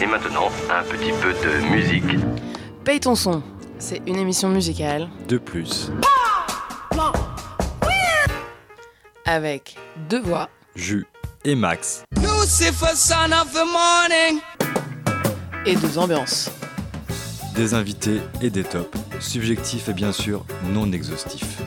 [0.00, 2.04] Et maintenant, un petit peu de musique.
[2.84, 3.42] Paye ton son,
[3.78, 5.90] c'est une émission musicale De plus,
[9.24, 9.76] avec
[10.10, 11.06] deux voix Jus
[11.44, 12.02] et Max.
[12.16, 14.40] Lucifer, son of the morning.
[15.66, 16.50] et deux ambiances.
[17.54, 18.98] Des invités et des tops.
[19.20, 21.58] Subjectifs et bien sûr non exhaustifs.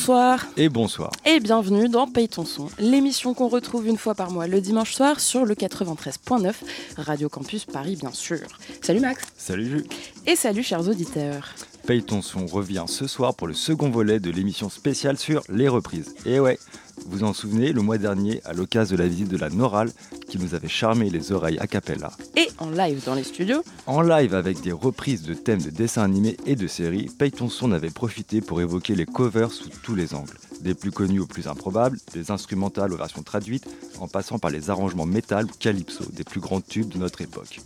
[0.00, 1.10] Bonsoir Et bonsoir.
[1.26, 4.94] et bienvenue dans Paye ton son, l'émission qu'on retrouve une fois par mois le dimanche
[4.94, 6.54] soir sur le 93.9
[6.96, 8.40] Radio Campus Paris bien sûr.
[8.80, 9.84] Salut Max Salut Jus.
[10.26, 11.50] et salut chers auditeurs.
[11.86, 15.68] Paye ton son revient ce soir pour le second volet de l'émission spéciale sur les
[15.68, 16.14] reprises.
[16.24, 16.58] Et ouais,
[17.06, 19.90] vous en souvenez, le mois dernier, à l'occasion de la visite de la Noral,
[20.28, 24.00] qui nous avait charmé les oreilles a cappella, Et en live dans les studios, en
[24.00, 27.72] live avec des reprises de thèmes de dessins animés et de séries, Paye ton son
[27.72, 31.48] avait profité pour évoquer les covers sous tous les angles, des plus connus aux plus
[31.48, 33.66] improbables, des instrumentales aux versions traduites,
[33.98, 37.60] en passant par les arrangements métal ou calypso, des plus grands tubes de notre époque.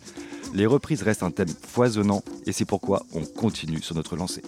[0.55, 4.43] Les reprises restent un thème foisonnant et c'est pourquoi on continue sur notre lancée.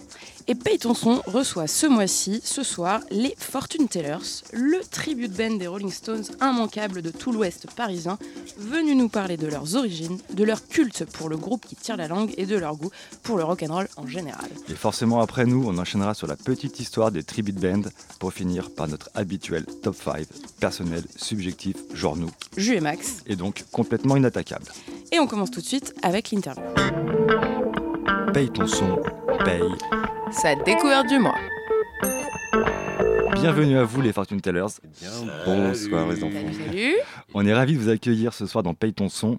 [0.47, 5.55] Et Paye ton son reçoit ce mois-ci, ce soir, les Fortune Tellers, le tribute band
[5.57, 8.17] des Rolling Stones immanquable de tout l'ouest parisien,
[8.57, 12.07] venu nous parler de leurs origines, de leur culte pour le groupe qui tire la
[12.07, 12.91] langue et de leur goût
[13.23, 14.49] pour le rock'n'roll en général.
[14.69, 17.89] Et forcément après nous, on enchaînera sur la petite histoire des tribute bands
[18.19, 20.25] pour finir par notre habituel top 5,
[20.59, 23.17] personnel, subjectif, genre nous, Jus et Max.
[23.27, 24.65] et donc complètement inattaquable.
[25.11, 26.63] Et on commence tout de suite avec l'interview.
[28.33, 28.99] Paye ton son,
[29.43, 29.61] paye.
[30.31, 31.37] Sa découverte du mois.
[33.33, 34.65] Bienvenue à vous les Fortune Tellers.
[34.99, 35.11] Bien,
[35.45, 36.33] bonsoir les enfants.
[36.33, 36.95] Salut, salut.
[37.33, 39.37] On est ravis de vous accueillir ce soir dans Paye ton son.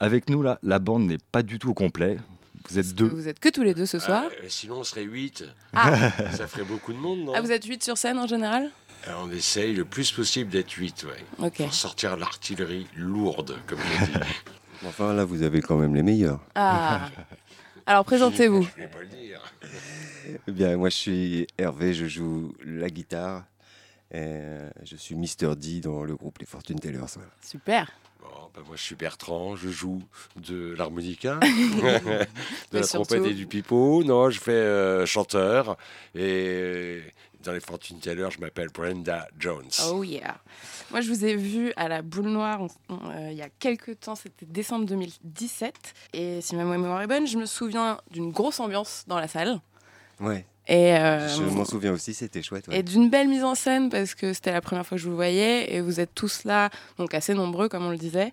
[0.00, 2.16] Avec nous là, la bande n'est pas du tout au complet.
[2.68, 3.08] Vous êtes deux.
[3.08, 4.24] Vous êtes que tous les deux ce soir.
[4.26, 5.44] Ah, euh, sinon, on serait 8.
[5.72, 6.10] Ah.
[6.32, 7.32] Ça ferait beaucoup de monde, non?
[7.34, 8.70] Ah, vous êtes 8 sur scène en général?
[9.06, 11.46] Alors, On essaye le plus possible d'être 8, ouais.
[11.46, 11.56] Ok.
[11.58, 14.12] Pour sortir l'artillerie lourde, comme je dis.
[14.86, 16.40] Enfin là, vous avez quand même les meilleurs.
[16.54, 17.08] Ah.
[17.88, 18.68] Alors présentez-vous.
[18.76, 19.40] Je vais pas le dire.
[20.46, 23.44] Eh bien, moi je suis Hervé, je joue la guitare.
[24.10, 26.98] Et euh, je suis Mister D dans le groupe Les Fortune Tellers.
[27.14, 27.30] voilà.
[27.42, 27.90] Super.
[28.20, 30.02] Bon, ben moi, je suis Bertrand, je joue
[30.36, 31.46] de l'harmonica, de
[31.82, 32.26] Mais
[32.72, 34.04] la surtout- trompette et du pipeau.
[34.04, 35.78] Non, je fais euh, chanteur.
[36.14, 37.00] Et
[37.48, 39.70] dans les Fortune Tellers, je m'appelle Brenda Jones.
[39.90, 40.36] Oh yeah.
[40.90, 43.48] Moi, je vous ai vu à la Boule Noire on- on- euh, il y a
[43.58, 45.94] quelques temps, c'était décembre 2017.
[46.12, 49.60] Et si ma mémoire est bonne, je me souviens d'une grosse ambiance dans la salle.
[50.20, 52.68] Ouais, Et, euh, je m'en souviens aussi, c'était chouette.
[52.68, 52.80] ouais.
[52.80, 55.14] et d'une belle mise en scène parce que c'était la première fois que je vous
[55.16, 58.32] voyais et vous êtes tous là, donc assez nombreux comme on le disait.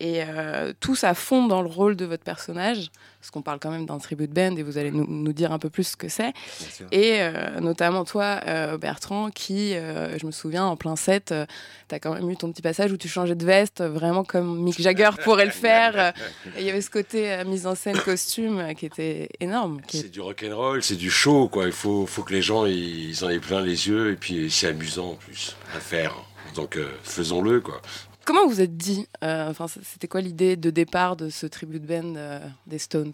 [0.00, 2.90] Et euh, tous à fond dans le rôle de votre personnage,
[3.26, 5.58] parce qu'on parle quand même d'un tribute band et vous allez nous, nous dire un
[5.58, 6.32] peu plus ce que c'est.
[6.92, 11.46] Et euh, notamment toi, euh, Bertrand, qui, euh, je me souviens, en plein set, euh,
[11.88, 14.80] t'as quand même eu ton petit passage où tu changeais de veste, vraiment comme Mick
[14.80, 16.12] Jagger pourrait le faire.
[16.58, 19.80] Il y avait ce côté mise en scène costume qui était énorme.
[19.82, 21.66] qui C'est du rock'n'roll, c'est du show, quoi.
[21.66, 24.68] Il faut, faut que les gens ils en aient plein les yeux et puis c'est
[24.68, 26.14] amusant en plus à faire.
[26.54, 27.80] Donc faisons-le, quoi.
[28.26, 32.14] Comment vous êtes dit euh, Enfin, c'était quoi l'idée de départ de ce tribute band
[32.16, 33.12] euh, des Stones?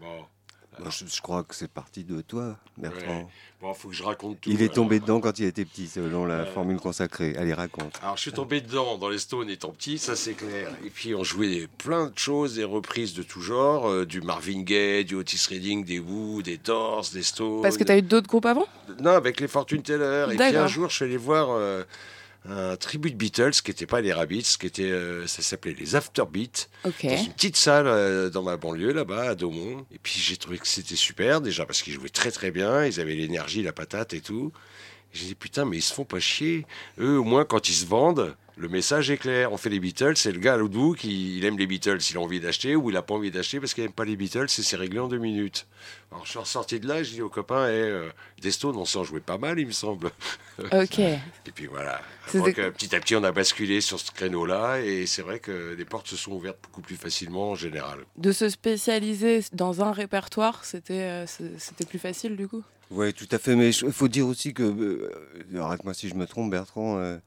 [0.00, 3.18] Bon, je, je crois que c'est parti de toi, Bertrand.
[3.18, 3.26] Ouais.
[3.60, 4.50] bon, faut que je raconte tout.
[4.50, 4.74] Il est alors.
[4.74, 6.46] tombé dedans quand il était petit, selon la Ouais.
[6.46, 7.36] formule consacrée.
[7.36, 7.96] Allez, raconte.
[8.02, 10.70] Alors je suis tombé dedans dans les Stones étant petit, ça c'est clair.
[10.84, 14.62] Et puis on jouait plein de choses, des reprises de tout genre, euh, du Marvin
[14.62, 17.62] Gaye, du Otis Redding, des Who, des Doors, des Stones.
[17.62, 18.66] Parce que t'as eu d'autres groupes avant?
[19.00, 20.26] Non, avec les Fortune Teller.
[20.32, 21.84] Et puis un jour, je suis allé voir euh,
[22.48, 26.68] un tribute Beatles, qui n'était pas les Rabbits, qui était, euh, ça s'appelait les Afterbeats,
[26.84, 27.04] Ok.
[27.06, 29.86] dans une petite salle euh, dans ma banlieue, là-bas, à Daumont.
[29.92, 33.00] Et puis j'ai trouvé que c'était super, déjà parce qu'ils jouaient très très bien, ils
[33.00, 34.52] avaient l'énergie, la patate et tout.
[35.12, 36.66] J'ai dit, putain, mais ils se font pas chier.
[36.98, 39.52] Eux, au moins, quand ils se vendent, le message est clair.
[39.52, 41.98] On fait les Beatles, c'est le gars à l'autre bout qui il aime les Beatles,
[42.10, 44.16] il a envie d'acheter, ou il a pas envie d'acheter parce qu'il aime pas les
[44.16, 45.66] Beatles, et c'est réglé en deux minutes.
[46.12, 48.10] Alors je suis ressorti de là, j'ai dit aux copains, eh, euh,
[48.64, 50.10] on s'en jouait pas mal, il me semble.
[50.72, 51.00] Ok.
[51.00, 51.18] Et
[51.52, 52.00] puis voilà.
[52.32, 55.74] Donc, euh, petit à petit, on a basculé sur ce créneau-là, et c'est vrai que
[55.76, 57.98] les portes se sont ouvertes beaucoup plus facilement en général.
[58.18, 61.26] De se spécialiser dans un répertoire, c'était euh,
[61.58, 62.62] c'était plus facile du coup?
[62.90, 63.56] Oui, tout à fait.
[63.56, 67.18] Mais il faut dire aussi que, euh, arrête-moi si je me trompe, Bertrand, euh,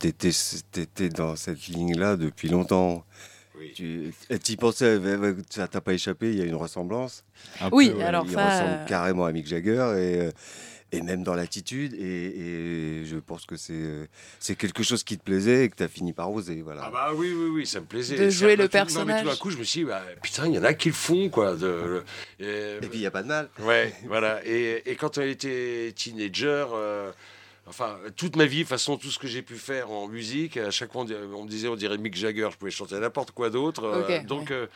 [0.00, 0.30] t'étais,
[0.72, 3.04] t'étais dans cette ligne-là depuis longtemps.
[3.56, 3.72] Oui.
[3.74, 4.12] Tu
[4.52, 4.98] y pensais,
[5.50, 7.24] ça t'a pas échappé, il y a une ressemblance.
[7.60, 10.30] Un Oui, peu, alors il ça, ressemble euh, carrément à Mick Jagger et, euh,
[10.92, 11.92] et même dans l'attitude.
[11.92, 12.00] Et,
[13.00, 14.06] et je pense que c'est, euh,
[14.38, 16.62] c'est quelque chose qui te plaisait et que tu as fini par oser.
[16.62, 16.84] Voilà.
[16.86, 18.16] Ah bah oui, oui, oui, ça me plaisait.
[18.16, 19.22] De jouer le tout- non, mais personnage.
[19.24, 20.94] tout d'un coup, je me suis dit, bah, putain, il y en a qui le
[20.94, 21.54] font, quoi.
[21.54, 22.04] De, le-
[22.38, 23.50] et- Et puis il n'y a pas de mal.
[23.58, 24.40] Ouais, voilà.
[24.46, 27.10] Et, et quand on était teenager, euh,
[27.66, 30.56] Enfin, toute ma vie, de toute façon, tout ce que j'ai pu faire en musique,
[30.56, 33.50] à chaque fois, on, me disait, on dirait Mick Jagger, je pouvais chanter n'importe quoi
[33.50, 33.84] d'autre.
[33.84, 34.66] euh, donc, euh,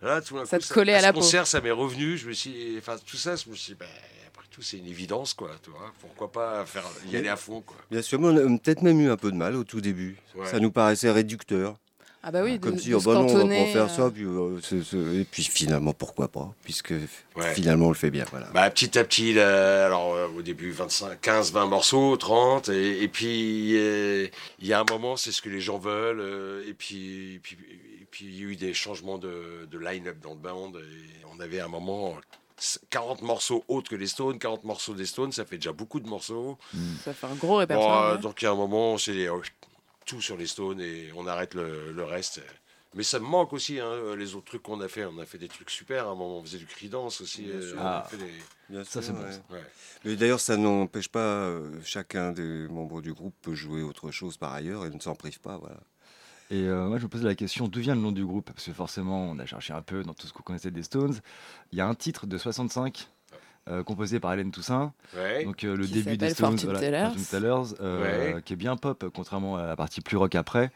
[0.00, 1.20] là, tout d'un Ça coup, te collait à ce la peau.
[1.20, 2.16] concert, ça m'est revenu.
[2.16, 3.86] Je me suis, enfin, tout ça, je me suis dit, ben,
[4.28, 5.50] après tout, c'est une évidence, quoi.
[5.62, 7.76] Tu vois, pourquoi pas faire, y aller à fond, quoi.
[7.90, 10.16] Bien sûr, mais on a peut-être même eu un peu de mal au tout début.
[10.34, 10.46] Ouais.
[10.46, 11.76] Ça nous paraissait réducteur.
[12.28, 13.88] Ah bah oui, de, Comme de si, oh, bah non, on va pas faire euh,
[13.88, 14.10] ça.
[14.10, 17.54] Puis, euh, c'est- c'est- Et puis finalement, pourquoi pas Puisque Ouais.
[17.54, 18.26] finalement, on le fait bien.
[18.30, 18.48] Voilà.
[18.52, 23.02] Bah, petit à petit, là, alors euh, au début 25, 15, 20 morceaux, 30, et,
[23.02, 24.26] et puis euh,
[24.58, 27.38] il y a un moment, c'est ce que les gens veulent, euh, et puis et
[27.38, 27.56] puis
[28.02, 31.24] et puis il y a eu des changements de, de line-up dans le band, et
[31.34, 32.14] on avait un moment
[32.90, 36.08] 40 morceaux autres que les Stones, 40 morceaux des Stones, ça fait déjà beaucoup de
[36.08, 36.58] morceaux.
[37.06, 38.04] Ça fait un gros Bon, répertoire.
[38.04, 38.20] euh, ouais.
[38.20, 39.42] donc il y a un moment, oh,
[40.08, 42.40] tout sur les Stones et on arrête le, le reste.
[42.94, 45.04] Mais ça me manque aussi, hein, les autres trucs qu'on a fait.
[45.04, 46.06] On a fait des trucs super.
[46.08, 47.42] À un moment, on faisait du Creedance aussi.
[47.42, 47.76] Bien euh, sûr.
[47.78, 48.08] on a Ah.
[48.08, 48.32] fait des-
[48.70, 49.32] Bien Ça, c'est bon, ouais.
[49.32, 49.42] ça.
[49.50, 49.62] ouais.
[50.04, 54.38] Mais d'ailleurs, ça n'empêche pas, euh, chacun des membres du groupe peut jouer autre chose
[54.38, 55.58] par ailleurs et ne s'en prive pas.
[55.58, 55.78] Voilà.
[56.50, 58.50] Et euh, moi, je me posais la question d'où vient le nom du groupe?
[58.50, 61.20] Parce que forcément, on a cherché un peu dans tout ce qu'on connaissait des Stones.
[61.72, 63.08] Il y a un titre de 65
[63.68, 64.92] euh, composé par Hélène Toussaint.
[65.16, 65.44] Ouais.
[65.44, 67.62] Donc euh, le Qui début des Stones, Fortune Tellers.
[67.80, 68.42] Euh, Ouais.
[68.42, 70.70] qui est bien pop, contrairement à la partie plus rock après.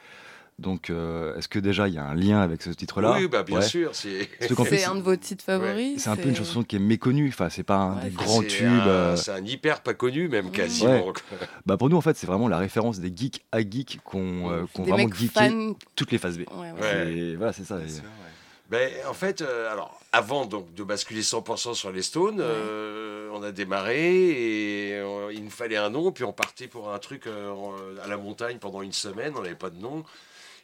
[0.58, 3.42] Donc, euh, est-ce que déjà il y a un lien avec ce titre-là Oui, bah,
[3.42, 3.62] bien Ouais.
[3.66, 3.90] sûr.
[3.94, 4.28] C'est
[4.86, 7.28] un de vos titres favoris c'est un peu une chanson qui est méconnue.
[7.30, 10.50] Enfin, c'est pas un Ouais, des c'est un- hyper pas connu, même Mmh.
[10.52, 11.06] quasiment.
[11.06, 11.12] Ouais.
[11.64, 14.62] Bah pour nous, en fait, c'est vraiment la référence des geeks à geeks qu'on euh,
[14.76, 15.72] Des vraiment geeké fans.
[15.96, 16.42] toutes les phases B.
[16.52, 16.80] Ouais, ouais.
[16.80, 17.12] Ouais.
[17.12, 17.78] Et voilà, c'est ça.
[17.78, 17.88] Et-
[18.72, 22.46] Ben, en fait, euh, alors, avant donc, de basculer 100% sur les Stones, Ouais.
[22.46, 24.98] euh, on a démarré et
[25.32, 26.10] il nous fallait un nom.
[26.10, 27.52] Puis on partait pour un truc euh,
[28.02, 29.34] à la montagne pendant une semaine.
[29.36, 30.04] On n'avait pas de nom.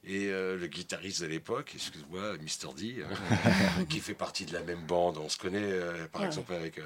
[0.06, 2.72] Et euh, le guitariste de l'époque, excuse-moi, Mr.
[2.78, 6.28] D, hein, qui fait partie de la même bande, on se connaît, euh, par Ouais.
[6.28, 6.82] exemple, avec, euh,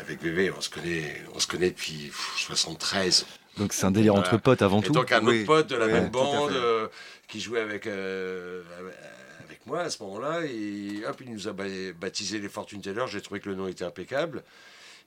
[0.00, 3.26] avec Bébé, on se connaît, on se connaît depuis pff, 73.
[3.58, 4.28] Donc c'est un délire Voilà.
[4.28, 4.92] entre potes avant Et tout.
[4.92, 6.88] donc un Oui, autre pote de la oui, même bande euh,
[7.28, 8.94] qui jouait avec, euh, avec
[9.66, 10.42] moi à ce moment-là.
[10.46, 11.64] Et hop, il nous a ba-
[11.98, 13.06] baptisé les Fortune Tellers.
[13.08, 14.42] J'ai trouvé que le nom était impeccable.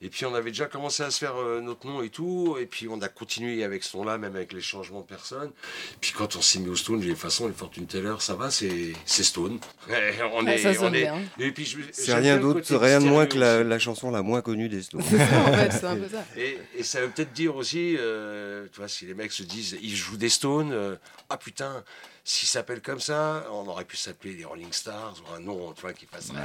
[0.01, 2.56] Et puis on avait déjà commencé à se faire euh, notre nom et tout.
[2.60, 5.51] Et puis on a continué avec ce nom-là, même avec les changements de personnes.
[6.00, 8.16] Puis quand on s'est mis au Stone, j'ai dit, de toute façon, les Fortune Tellers,
[8.19, 9.60] ça va, c'est c'est Stone.
[10.34, 11.22] on Ouais, est, ça on est- bien.
[11.38, 14.84] Et puis C'est rien d'autre, rien de moins que la, chanson la moins connue des
[14.84, 15.01] Stones.
[15.10, 16.25] C'est ça, en fait, c'est un peu ça.
[16.38, 19.78] Et, et ça veut peut-être dire aussi, euh, tu vois, si les mecs se disent,
[19.81, 20.96] ils jouent des Stones, euh,
[21.30, 21.84] ah putain,
[22.24, 25.81] s'ils s'appellent comme ça, on aurait pu s'appeler les Rolling Stars ou un nom, tu
[25.81, 26.38] vois, qui passerait.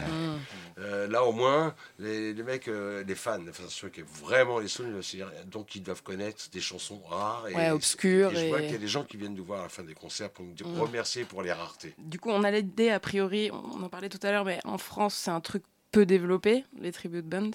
[0.79, 4.59] Euh, là, au moins, les, les mecs, euh, les fans, enfin, ceux qui aiment vraiment
[4.59, 7.49] les c'est- donc ils doivent connaître des chansons rares.
[7.49, 9.45] Et, Ouais, obscures Et je vois et- qu'il y a des gens qui viennent nous
[9.45, 10.81] voir à la fin des concerts pour nous dire- Mm.
[10.81, 11.95] remercier pour les raretés.
[11.99, 14.79] Du coup, on a l'idée, a priori, on en parlait tout à l'heure, mais en
[14.79, 15.63] France, c'est un truc
[15.93, 17.51] peu développé, les tribute bands.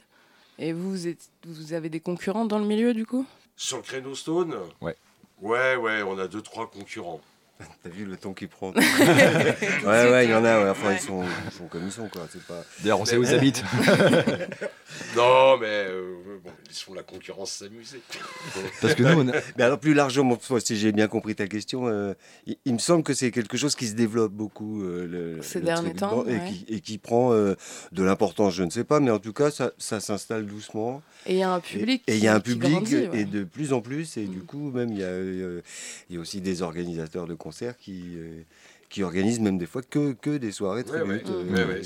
[0.58, 3.26] Et vous, vous, êtes- vous avez des concurrents dans le milieu, du coup?
[3.56, 4.56] Sur le créneau Stone?
[4.82, 4.96] Ouais.
[5.42, 7.22] Ouais, ouais, on a deux, trois concurrents.
[7.84, 8.82] T'as vu le ton qu'il prend Ouais,
[9.86, 10.64] ouais, il y en a.
[10.64, 10.70] ouais.
[10.70, 10.96] Enfin, Ouais.
[11.02, 12.28] ils, sont, ils sont comme ils sont, quoi.
[12.32, 12.64] C'est pas...
[12.82, 13.64] D'ailleurs, on sait où ils habitent.
[15.16, 18.02] Non, mais euh, bon, laissons la concurrence s'amuser.
[18.82, 21.88] Parce que nous, on a- Mais alors, plus largement, si j'ai bien compris ta question,
[21.88, 22.14] euh,
[22.48, 25.08] il, il me semble que c'est quelque chose qui se développe beaucoup euh,
[25.38, 26.42] le, Ces le derniers temps, et, ouais.
[26.50, 27.56] qui, et qui prend euh,
[27.92, 31.02] de l'importance, je ne sais pas, mais en tout cas, ça, ça s'installe doucement.
[31.28, 32.04] Et il y a un public.
[32.08, 33.20] Et il y a un public, grandit, ouais.
[33.22, 35.62] et de plus en plus, et du coup, même, il y, a, euh,
[36.10, 38.44] il y a aussi des organisateurs de concerts qui, euh,
[38.90, 41.28] qui organisent même des fois que, que des soirées tribute.
[41.30, 41.82] Ouais, euh, ouais,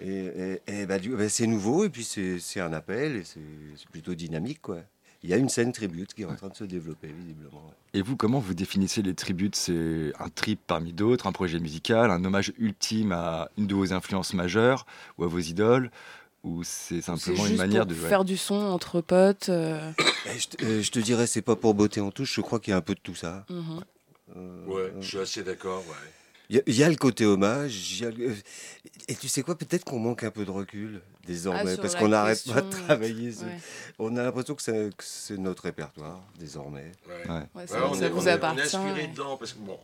[0.00, 3.40] et, et- et bah, bah, c'est nouveau, et puis c'est c'est un appel, et c'est
[3.76, 4.78] c'est plutôt dynamique, quoi.
[5.24, 7.74] Il y a une scène tribute qui est en train de se développer, visiblement.
[7.92, 9.56] Et vous, comment vous définissez les tributes?
[9.56, 13.92] C'est un trip parmi d'autres, un projet musical, un hommage ultime à une de vos
[13.92, 14.86] influences majeures
[15.16, 15.90] ou à vos idoles
[16.44, 18.00] Ou c'est simplement une manière pour de.
[18.00, 18.08] ouais.
[18.08, 19.48] faire du son entre potes.
[19.48, 19.90] euh,
[20.32, 22.70] Et je, te- je te dirais, c'est pas pour botter en touche, je crois qu'il
[22.70, 23.44] y a un peu de tout ça.
[23.50, 23.60] Euh,
[24.36, 25.94] Ouais, euh, je suis assez d'accord, ouais.
[26.50, 28.34] Il y, a- il y a le côté hommage, il y a le- euh,
[29.06, 32.08] et tu sais quoi, peut-être qu'on manque un peu de recul désormais, Ah, parce qu'on
[32.08, 33.28] n'arrête pas de travailler.
[33.30, 33.58] Ouais.
[33.98, 36.90] On a l'impression que c'est que c'est notre répertoire, désormais.
[37.06, 37.14] Ouais.
[37.28, 37.34] Ouais.
[37.34, 38.60] Ouais, Ouais, ça, on, ça est, vous on est- on est appartient.
[38.62, 39.06] inspiré ouais.
[39.08, 39.78] dedans parce que bon,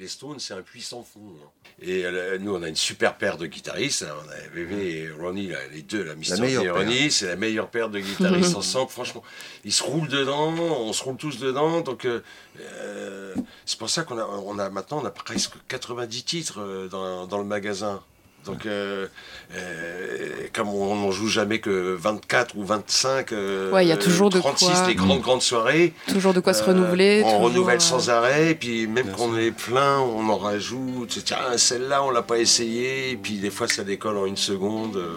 [0.00, 1.20] les, Stones c'est un puissant fond.
[1.20, 1.48] hein.
[1.82, 4.02] Et euh, nous on a une super paire de guitaristes.
[4.02, 4.14] hein.
[4.24, 7.68] On a Bébé et Ronnie, là, les deux, la Mister et Ronnie, c'est la meilleure
[7.70, 8.90] paire de guitaristes ensemble.
[8.90, 9.22] Franchement,
[9.64, 11.80] ils se roulent dedans, on se roule tous dedans.
[11.82, 12.22] Donc euh,
[12.60, 13.34] euh,
[13.66, 17.38] c'est pour ça qu'on a, on a maintenant on a presque 90 titres dans, dans
[17.38, 18.02] le magasin.
[18.46, 19.06] Donc, euh,
[19.54, 23.96] euh, comme on n'en joue jamais que 24 ou 25, euh, Ouais, il y a
[23.96, 24.88] toujours de 36, quoi.
[24.88, 27.22] les grandes, grandes soirées, Toujours de quoi se euh, renouveler.
[27.24, 30.28] On toujours, renouvelle euh, sans arrêt, et puis même Bien quand on est plein, on
[30.28, 31.20] en rajoute.
[31.24, 34.96] Tiens, celle-là, on l'a pas essayé, et puis des fois, ça décolle en une seconde.
[34.96, 35.16] euh,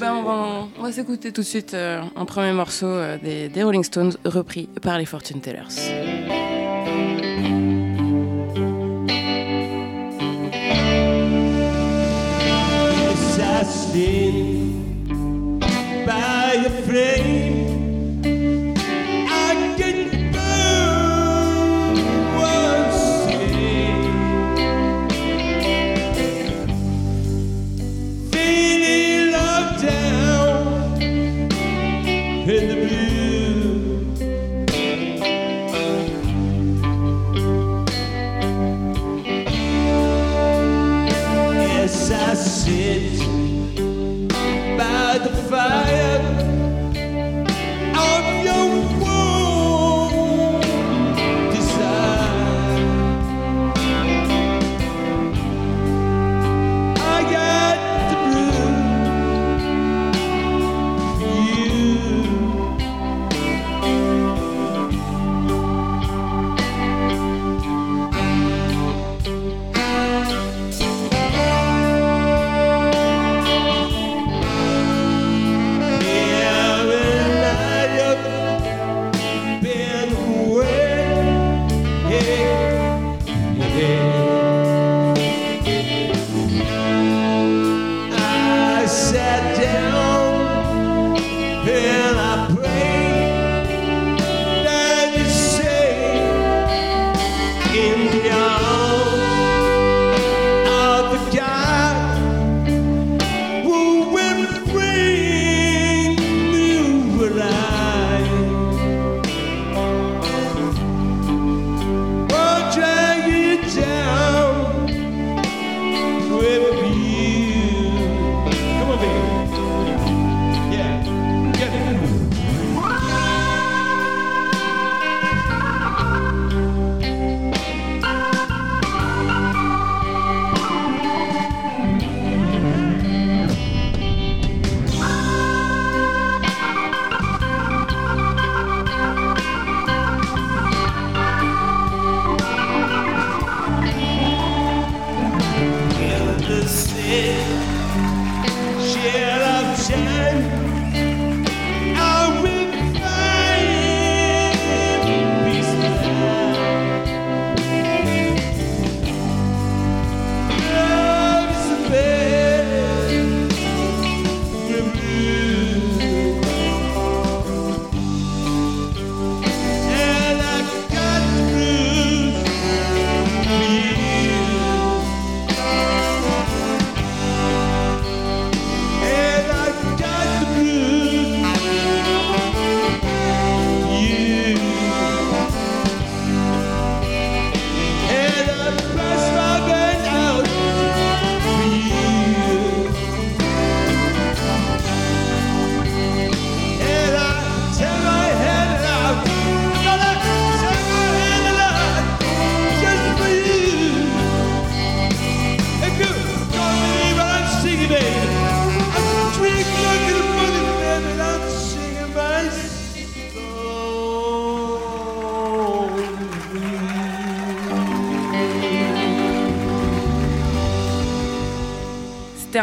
[0.00, 3.48] Ben, on va, on va s'écouter tout de suite euh, un premier morceau euh, des,
[3.48, 6.53] des Rolling Stones repris par les Fortune Tellers.
[13.94, 15.60] Assassin
[16.04, 17.33] by the flame,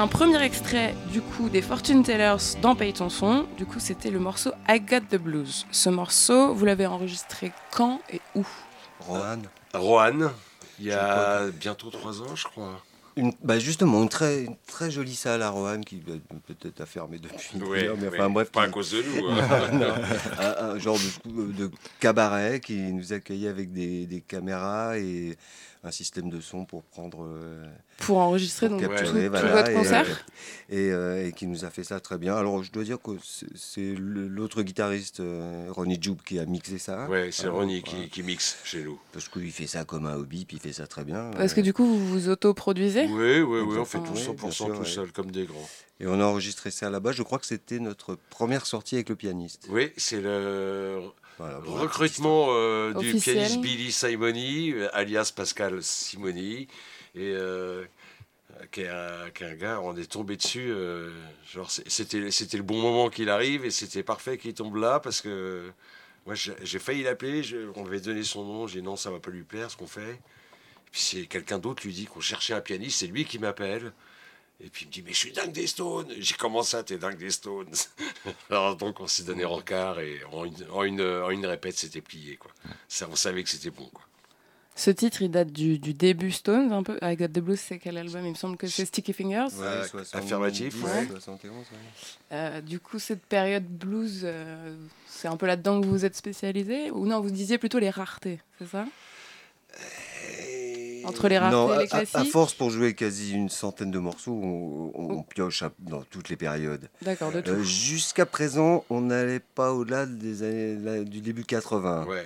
[0.01, 3.46] un premier extrait du coup des Fortune Tellers dans Paye ton son.
[3.55, 5.67] Du coup, c'était le morceau I Got the Blues.
[5.70, 8.43] Ce morceau, vous l'avez enregistré quand et où?
[9.01, 9.43] Rohan.
[9.75, 10.31] Rohan,
[10.79, 12.81] il y a bientôt trois ans, je crois.
[13.15, 17.20] Une, bah justement, une très, une très jolie salle à Rohan qui peut-être a fermé
[17.20, 17.60] depuis.
[17.60, 18.51] mais enfin bref.
[18.51, 19.27] pas à cause de nous.
[19.29, 19.70] hein.
[19.74, 19.93] Non,
[20.39, 25.38] un, un genre de, de cabaret qui nous accueillait avec des, des caméras et
[25.83, 27.65] un système de son pour prendre euh,
[27.97, 28.95] Pour enregistrer pour donc Ouais.
[28.97, 31.83] tout, capturer, tout voilà, votre et, concert euh, et, euh, et qui nous a fait
[31.83, 32.35] ça très bien.
[32.35, 33.11] Alors je dois dire que
[33.55, 37.07] c'est- l'autre guitariste euh, Ronnie Joub qui a mixé ça.
[37.09, 38.03] Ouais, c'est Ronnie voilà.
[38.05, 39.00] qui, qui mixe chez nous.
[39.11, 41.31] Parce qu'il fait ça comme un hobby, puis il fait ça très bien.
[41.31, 44.33] Parce que du coup, vous vous autoproduisez Oui, oui, oui, on fait tout Exactement, 100%
[44.33, 44.85] oui, bien sûr, tout ouais.
[44.85, 45.69] seul, comme des grands.
[46.00, 47.11] Et on a enregistré ça là-bas.
[47.11, 49.67] Je crois que c'était notre première sortie avec le pianiste.
[49.69, 51.00] Oui, c'est le
[51.41, 56.67] Voilà, bon, recrutement euh, du pianiste Billy Simoni, euh, alias Pascal Simoni,
[57.15, 57.83] et euh,
[58.71, 60.69] qui, est un, qui est un gars, on est tombé dessus.
[60.71, 61.10] euh,
[61.51, 65.21] genre, c'était, c'était le bon moment qu'il arrive et c'était parfait qu'il tombe là parce
[65.21, 65.71] que
[66.25, 69.10] moi j'ai, failli l'appeler, je- on lui avait donné son nom, j'ai dit non, ça
[69.10, 70.19] va pas lui plaire ce qu'on fait.
[70.91, 73.93] Puis c'est quelqu'un d'autre lui dit qu'on cherchait un pianiste, c'est lui qui m'appelle.
[74.63, 76.08] Et puis il me dit, mais je suis dingue des Stones.
[76.18, 77.74] J'ai commencé à t'es dingue des Stones.
[78.50, 82.01] Alors donc on s'est donné rencard et en une, en une, en une répète, c'était
[82.01, 82.36] plié.
[82.38, 82.51] Quoi.
[82.88, 83.89] Ça, on savait que c'était bon.
[83.91, 84.03] Quoi.
[84.75, 86.98] Ce titre, il date du, du début Stones, un peu.
[87.01, 88.25] I Got the Blues, c'est quel album?
[88.25, 89.53] Il me semble que c'est Sticky Fingers.
[89.58, 91.08] Ouais, 70, affirmatif, ouais.
[91.08, 91.65] 71, ouais.
[92.32, 94.75] Euh, du coup, cette période blues, euh,
[95.08, 96.89] c'est un peu là-dedans que vous vous êtes spécialisé?
[96.91, 98.86] Ou non, vous disiez plutôt les raretés, c'est ça?
[99.74, 100.11] Et-
[101.05, 103.50] Entre les raretés Non, et à, les à- classiques à force pour jouer quasi une
[103.50, 106.89] centaine de morceaux, on, on- on pioche à- dans toutes les périodes.
[107.01, 107.51] D'accord, de tout.
[107.51, 112.05] Euh, Jusqu'à présent, on n'allait pas au-delà des années, du début 80.
[112.05, 112.15] Ouais.
[112.15, 112.25] ouais,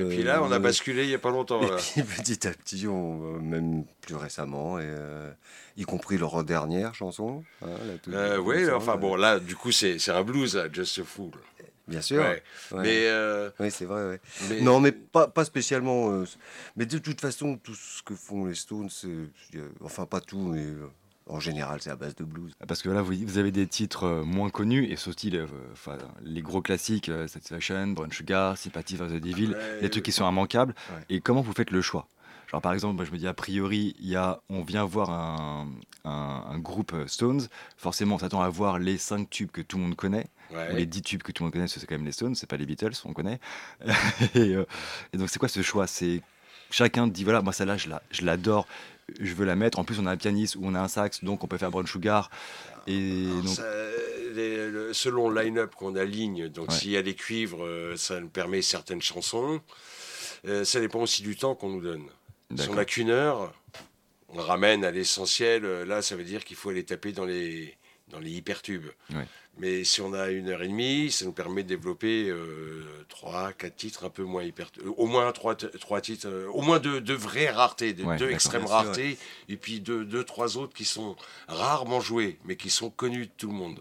[0.00, 0.58] et Euh, puis là, on a ouais.
[0.58, 1.62] basculé il n'y a pas longtemps.
[1.62, 1.76] Et là.
[1.76, 5.30] puis petit à petit, on, euh, même plus récemment, et, euh,
[5.76, 7.42] y compris leur dernière chanson.
[7.62, 7.68] hein,
[8.08, 11.04] Euh, oui, enfin euh, bon, là, du coup, c'est c'est un blues, là, Just a
[11.04, 11.30] Fool.
[11.92, 12.20] Bien sûr.
[12.22, 12.42] Ouais.
[12.72, 12.82] ouais.
[12.82, 14.04] Mais, euh, Oui, c'est vrai.
[14.08, 14.20] ouais.
[14.48, 16.10] mais- Non, mais pas, pas spécialement.
[16.10, 16.24] euh,
[16.76, 19.08] mais de toute façon, tout ce que font les Stones, c'est-
[19.56, 20.88] euh, enfin pas tout, mais euh,
[21.26, 22.52] en général, c'est à base de blues.
[22.66, 25.96] Parce que là, vous, vous avez des titres moins connus et ce style, euh, enfin,
[26.22, 30.12] les gros classiques, euh, Satisfaction, Brown Sugar, Sympathy for the Devil, Ouais, les trucs qui
[30.12, 30.74] sont immanquables.
[30.90, 31.04] Ouais.
[31.10, 32.08] Et comment vous faites le choix?
[32.52, 35.10] Genre, par exemple, moi, je me dis, a priori, il y a, on vient voir
[35.10, 35.68] un,
[36.04, 37.48] un- un groupe euh, Stones.
[37.78, 40.72] Forcément, on s'attend à voir les 5 tubes que tout le monde connaît, ouais.
[40.72, 42.46] ou les 10 tubes que tout le monde connaît, c'est quand même les Stones, c'est
[42.48, 43.40] pas les Beatles, on connaît.
[44.34, 44.66] et, euh,
[45.12, 45.86] et donc, c'est quoi ce choix?
[45.86, 46.20] C'est
[46.70, 48.66] chacun dit, voilà, moi, celle-là, je la- je l'adore,
[49.18, 49.78] je veux la mettre.
[49.78, 51.70] En plus, on a un pianiste ou on a un sax, donc on peut faire
[51.70, 52.30] Brown Sugar.
[52.86, 53.62] Et Alors, donc, ça,
[54.34, 56.74] les- le- selon le line-up qu'on aligne, donc Ouais.
[56.74, 59.60] s'il y a des cuivres, euh, ça nous permet certaines chansons.
[60.46, 62.04] Euh, ça dépend aussi du temps qu'on nous donne.
[62.56, 63.52] Si on n'a qu'une heure,
[64.28, 65.62] on ramène à l'essentiel.
[65.64, 67.76] Là, ça veut dire qu'il faut aller taper dans les,
[68.08, 68.86] dans les hypertubes.
[69.12, 69.26] Ouais.
[69.58, 73.52] Mais si on a une heure et demie, ça nous permet de développer euh, trois,
[73.52, 76.78] quatre titres un peu moins hyper, euh, au moins trois, trois titres, euh, au moins
[76.78, 79.18] deux, deux vraies raretés, deux, Ouais, deux extrêmes raretés,
[79.48, 81.16] et puis deux, deux, trois autres qui sont
[81.48, 83.80] rarement joués, mais qui sont connus de tout le monde.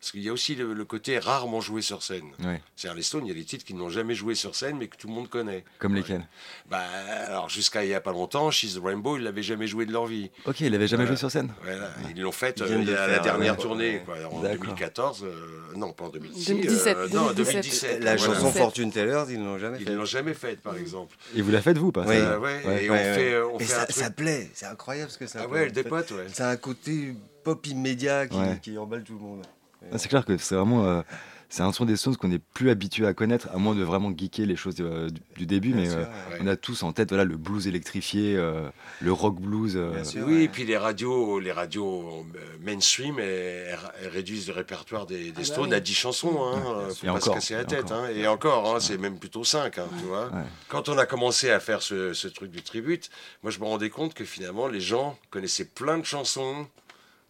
[0.00, 2.26] Parce qu'il y a aussi le, le côté rarement joué sur scène.
[2.44, 2.62] Ouais.
[2.76, 4.86] C'est-à-dire les Stones, il y a des titres qui n'ont jamais joué sur scène, mais
[4.86, 5.64] que tout le monde connaît.
[5.80, 5.98] Comme Ouais.
[5.98, 6.24] lesquels?
[6.70, 6.84] Bah,
[7.26, 9.92] alors jusqu'à il y a pas longtemps, She's the Rainbow, ils l'avaient jamais joué de
[9.92, 10.30] leur vie.
[10.46, 11.16] Ok, il avait jamais Voilà.
[11.16, 11.52] joué sur scène.
[11.64, 13.62] Voilà, ils l'ont fait Ils euh, la dernière ouais.
[13.62, 14.58] tournée, quoi, en D'accord.
[14.66, 15.24] 2014.
[15.24, 16.46] euh, non, pas en 2016.
[16.46, 17.34] 2017, euh, non, 2017.
[17.34, 18.04] 2017.
[18.04, 18.62] La chanson 17.
[18.62, 19.90] Fortune Tellers, ils ne l'ont jamais Ils fait.
[19.90, 21.16] ne l'ont jamais faite, par exemple.
[21.34, 22.14] Et vous la faites vous, pas Oui.
[22.16, 22.78] Euh.
[22.78, 23.96] Et on fait, euh, on Et fait ça, un truc.
[23.96, 25.72] ça plaît, c'est incroyable ce que ça Ah ouais, fait.
[25.72, 26.26] dépote, ouais.
[26.32, 28.28] C'est un côté pop immédiat
[28.62, 29.44] qui emballe tout le monde.
[29.92, 30.84] Ah, C'est clair que c'est vraiment.
[30.84, 31.02] euh,
[31.50, 34.10] c'est un son des Stones qu'on n'est plus habitué à connaître, à moins de vraiment
[34.14, 35.72] geeker les choses euh, du, du début.
[35.72, 36.38] Bien mais sûr, euh, ouais.
[36.42, 38.68] On a tous en tête voilà, le blues électrifié, euh,
[39.00, 39.72] le rock blues.
[39.74, 40.24] euh, sûr.
[40.26, 40.42] Oui, ouais.
[40.44, 42.26] et puis les radios, les radios
[42.60, 45.74] mainstream, elles, elles réduisent le répertoire des, des bah Stones oui.
[45.76, 46.38] à 10 chansons.
[46.42, 47.84] Hein, Ouais, faut et pas encore, se casser la tête.
[47.86, 48.04] encore.
[48.04, 48.08] hein.
[48.14, 50.26] Et encore, hein, c'est même plutôt 5, tu vois.
[50.26, 50.42] Ouais.
[50.68, 53.08] Quand on a commencé à faire ce, ce truc du tribute,
[53.42, 56.66] moi je me rendais compte que finalement les gens connaissaient plein de chansons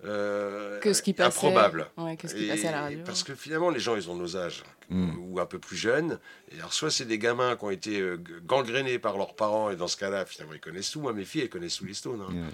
[0.04, 1.26] euh, Que ce qui passait.
[1.28, 1.88] improbables.
[1.96, 3.00] Ouais, que ce qui Et- passait à la radio.
[3.04, 5.10] Parce que finalement, les gens, ils ont nos âges, Mm.
[5.18, 6.18] ou un peu plus jeunes.
[6.52, 9.76] Et alors, soit c'est des gamins qui ont été euh, gangrénés par leurs parents, et
[9.76, 11.00] dans ce cas-là, finalement, ils connaissent tout.
[11.00, 12.22] Moi, mes filles, elles connaissent tous les Stones.
[12.22, 12.50] hein.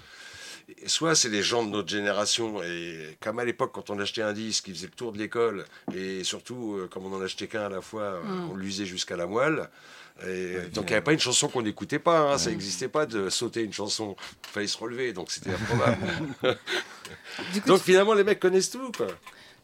[0.87, 4.33] Soit c'est des gens de notre génération, et comme à l'époque, quand on achetait un
[4.33, 7.67] disque, il faisait le tour de l'école, et surtout, euh, comme on en achetait qu'un
[7.67, 8.49] à la fois, euh, Mm.
[8.51, 9.69] on l'usait jusqu'à la moelle.
[10.25, 13.05] Et, donc il n'y avait pas une chanson qu'on n'écoutait pas, hein, ça n'existait pas
[13.05, 15.97] de sauter une chanson, il fallait se relever, donc c'était improbable.
[17.53, 18.91] Coup, donc tu, finalement les mecs connaissent tout.
[18.95, 19.07] Quoi.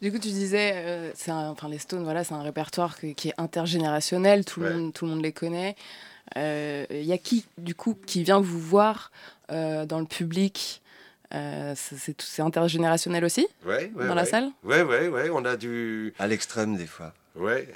[0.02, 3.30] du coup, tu disais, euh, c'est enfin, les Stones, voilà, c'est un répertoire que- qui
[3.30, 4.68] est intergénérationnel, tout, Ouais.
[4.68, 5.74] le monde, tout le monde les connaît.
[6.36, 9.10] Il y a qui, du coup, qui vient vous voir
[9.50, 10.80] euh, dans le public
[11.34, 14.50] Euh, c'est- intergénérationnel aussi, Ouais, ouais, dans la salle?
[14.64, 16.12] Ouais, ouais, ouais, on a du...
[16.18, 17.14] À l'extrême, des fois.
[17.34, 17.66] Ouais,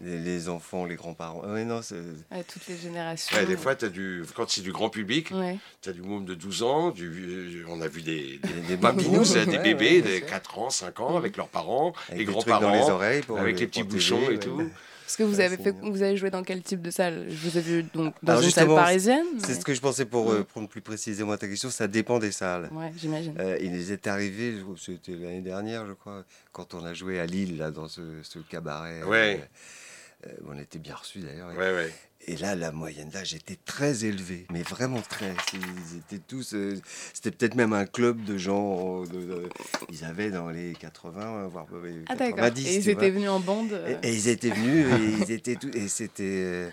[0.00, 1.42] Les, les enfants, les grands-parents.
[1.50, 1.94] Ouais, non, c'est.
[2.30, 3.34] Ouais, Toutes les générations.
[3.34, 4.22] ouais des fois, as du...
[4.34, 5.56] quand c'est du grand public, Ouais.
[5.80, 7.64] tu as du môme de 12 ans, du...
[7.68, 10.26] on a vu des, des, Des, babous, des ouais, bébés ouais, de bien sûr.
[10.26, 14.14] 4 ans, 5 ans, avec leurs parents, Avec les les grands-parents, avec les petits protéger,
[14.14, 14.38] bouchons et ouais.
[14.38, 14.70] tout.
[15.06, 17.26] Parce que vous Ouais, avez c'est fait, vous avez joué dans quel type de salle?
[17.30, 19.24] Je vous ai vu donc dans Alors une salle parisienne.
[19.38, 21.70] C'est mais- ce que je pensais pour euh, prendre plus précisément ta question.
[21.70, 22.68] Ça dépend des salles.
[22.72, 23.34] Ouais, j'imagine.
[23.38, 27.26] Euh, il nous est arrivé, c'était l'année dernière, je crois, quand on a joué à
[27.26, 29.04] Lille, là, dans ce, ce cabaret.
[29.04, 29.48] Ouais.
[30.26, 31.50] euh, on était bien reçus d'ailleurs.
[31.50, 31.94] Ouais, ouais.
[32.28, 35.32] Et là, la moyenne d'âge était très élevée, mais vraiment très.
[35.54, 36.54] Ils étaient tous.
[36.54, 36.76] euh,
[37.14, 39.02] C'était peut-être même un club de gens.
[39.02, 39.48] euh, de- de-
[39.92, 42.36] ils avaient dans les 80, voire euh, Ah d'accord.
[42.38, 42.66] 90.
[42.66, 43.10] Et ils étaient vois.
[43.10, 43.72] venus en bande.
[43.72, 45.70] euh, Et, et ils étaient venus et ils étaient tous.
[45.76, 46.72] Et c'était.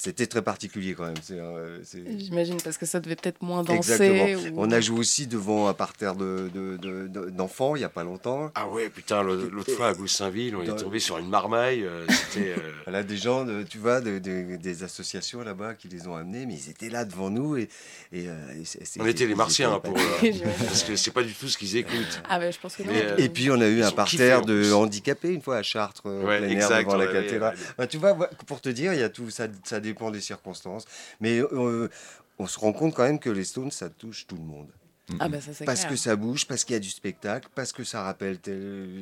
[0.00, 1.14] C'était très particulier quand même.
[1.22, 3.92] c'est, euh, c'est- J'imagine, parce que ça devait peut-être moins danser.
[3.92, 4.56] Exactement.
[4.56, 7.84] ou- On a joué aussi devant un parterre de, de- de- de- d'enfants il n'y
[7.84, 8.50] a pas longtemps.
[8.54, 11.82] Ah ouais, putain, l'autre fois à Goussainville, on est tombé sur une marmaille.
[11.84, 12.50] euh, C'était.
[12.52, 12.56] euh,
[12.86, 16.46] Voilà, des gens, de- tu vois, de- de- des associations là-bas qui les ont amenés,
[16.46, 17.56] mais ils étaient là devant nous.
[17.56, 17.68] Et,
[18.12, 19.96] et, euh, et c'est- c'est- on était les martiens hein, pour.
[19.98, 20.00] euh,
[20.66, 22.22] parce que c'est pas du tout ce qu'ils écoutent.
[22.28, 22.92] Ah ouais, je pense que non.
[22.92, 26.06] Mais, euh, Et puis on a eu un parterre de handicapés une fois à Chartres,
[26.06, 27.54] en Ouais, plein air, exact, devant la avait- cathédrale.
[27.56, 27.60] ouais.
[27.76, 28.14] Bah, tu vois,
[28.46, 30.84] pour te dire, il y a tout, ça, ça dépend des circonstances.
[31.20, 31.88] Mais euh,
[32.38, 34.68] on se rend compte quand même que les Stones, ça touche tout le monde.
[35.20, 35.90] Ah bah ça Parce clair.
[35.92, 38.38] que ça bouge, parce qu'il y a du spectacle, parce que ça rappelle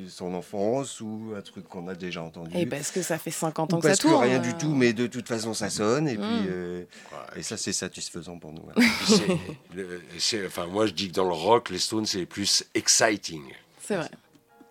[0.07, 2.55] son enfance ou un truc qu'on a déjà entendu.
[2.57, 4.23] Et parce que ça fait 50 ans ou que ça parce que tourne.
[4.23, 4.39] rien euh.
[4.39, 6.07] du tout, mais de toute façon ça sonne.
[6.07, 8.63] Et, puis, euh, Ouais, et ça, c'est satisfaisant pour nous.
[9.75, 13.43] le- c'est- Enfin, moi, je dis que dans le rock, les Stones, c'est plus exciting.
[13.81, 14.09] C'est vrai.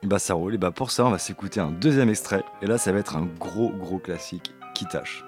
[0.03, 0.55] Et bah ça roule.
[0.55, 2.45] Et bah pour ça, on va s'écouter un deuxième extrait.
[2.63, 5.23] Et là, ça va être un gros gros classique qui tâche.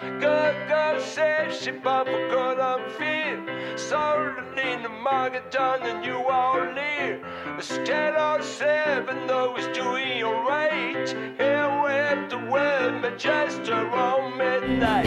[0.00, 6.04] Good girl says she but for good I'm feel Sold in the market down and
[6.04, 7.20] you all leave
[7.60, 15.06] Scale of seven though it's doing alright Here with the women just around midnight.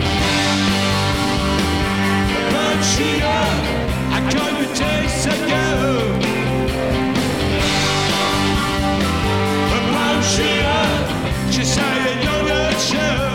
[2.52, 3.64] But she up,
[4.12, 6.20] I come taste a girl.
[9.72, 13.31] But she up, she say a younger show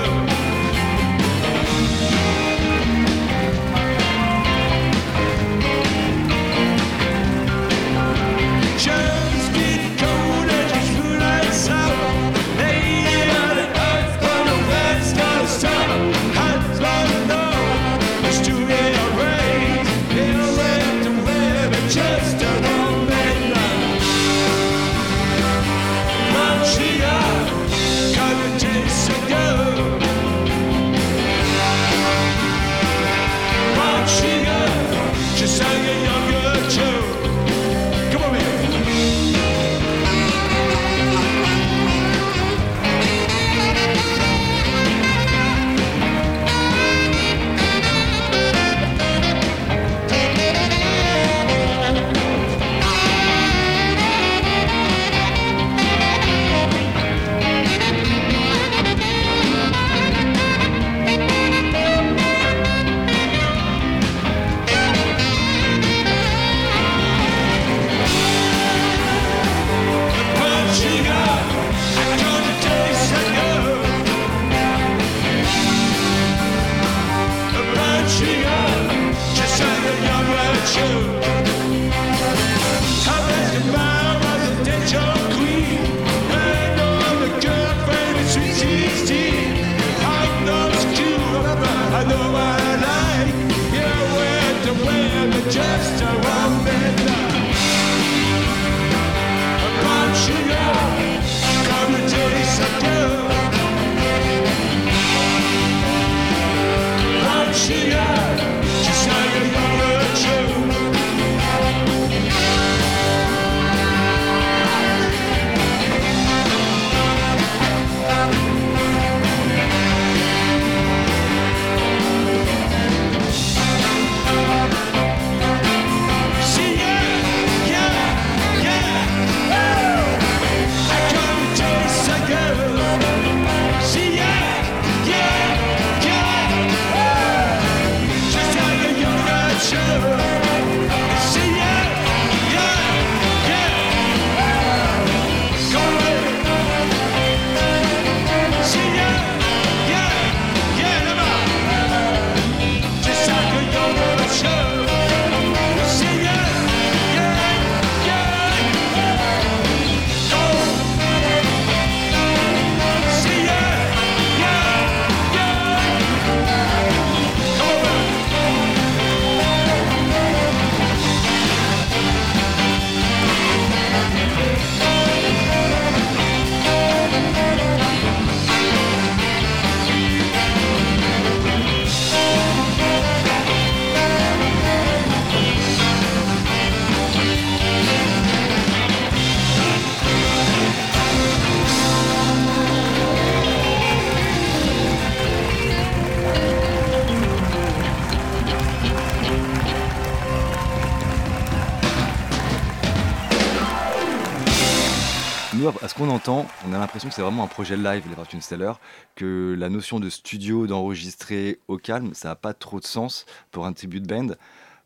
[206.96, 208.80] l'impression que c'est vraiment un projet live, les Fortune Stellar,
[209.16, 213.66] que la notion de studio, d'enregistrer au calme, ça n'a pas trop de sens pour
[213.66, 214.28] un tribute band.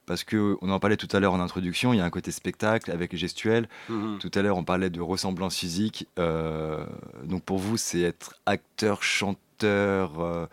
[0.07, 2.33] Parce que on en parlait tout à l'heure en introduction, il y a un côté
[2.33, 3.69] spectacle avec gestuel.
[3.89, 4.19] Mhm.
[4.19, 6.09] Tout à l'heure, on parlait de ressemblance physique.
[6.19, 6.85] euh,
[7.23, 10.47] donc pour vous, c'est être acteur, chanteur, euh,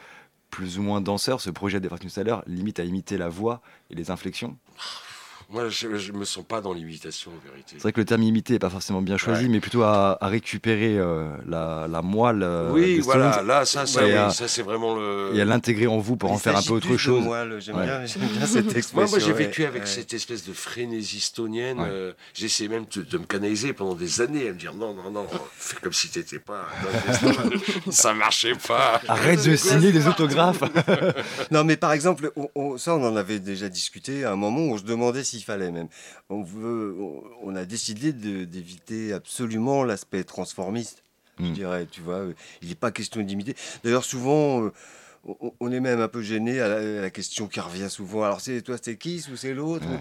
[0.51, 1.41] plus ou moins danseur.
[1.41, 4.55] Ce projet des Fortune Stellar limite à imiter la voix et les inflexions.
[5.49, 7.75] Moi, je, je me sens pas dans l'imitation, en vérité.
[7.77, 9.49] C'est vrai que le terme imiter n'est pas forcément bien choisi, Ouais.
[9.49, 12.43] mais plutôt à, à récupérer euh, la, la moelle.
[12.43, 15.31] euh, oui, voilà, là, ça, ça, Et oui, à- ça c'est vraiment le.
[15.33, 17.23] et à l'intégrer en vous pour Il en faire un peu autre chose.
[17.23, 17.85] moelle, J'aime Ouais.
[17.85, 18.95] bien, j'aime bien cette expression.
[18.97, 19.87] Moi, moi j'ai ouais, vécu avec ouais.
[19.87, 21.79] cette espèce de frénésie stonienne.
[21.79, 21.87] Ouais.
[21.89, 24.93] euh, j'ai essayé même de, de me canaliser pendant des années à me dire non,
[24.93, 26.65] non, non, fais comme si t'étais pas.
[27.23, 27.91] dans le destin.
[27.91, 28.99] ça marchait pas.
[29.07, 30.63] Arrête de signer des autographes.
[31.51, 34.59] Non, mais par exemple, on- on- ça, on en avait déjà discuté à un moment
[34.59, 35.87] où on se demandait s'il fallait même.
[36.29, 36.95] On, veut,
[37.43, 41.03] on, a décidé d'éviter absolument l'aspect transformiste,
[41.39, 41.53] je Mm.
[41.53, 42.25] dirais, tu vois.
[42.63, 43.55] Il n'est pas question d'imiter.
[43.83, 44.71] D'ailleurs, souvent, euh,
[45.23, 48.23] on, on est même un peu gêné à la, à la question qui revient souvent.
[48.23, 49.99] Alors, c'est toi, c'est qui ou c'est l'autre Ouais.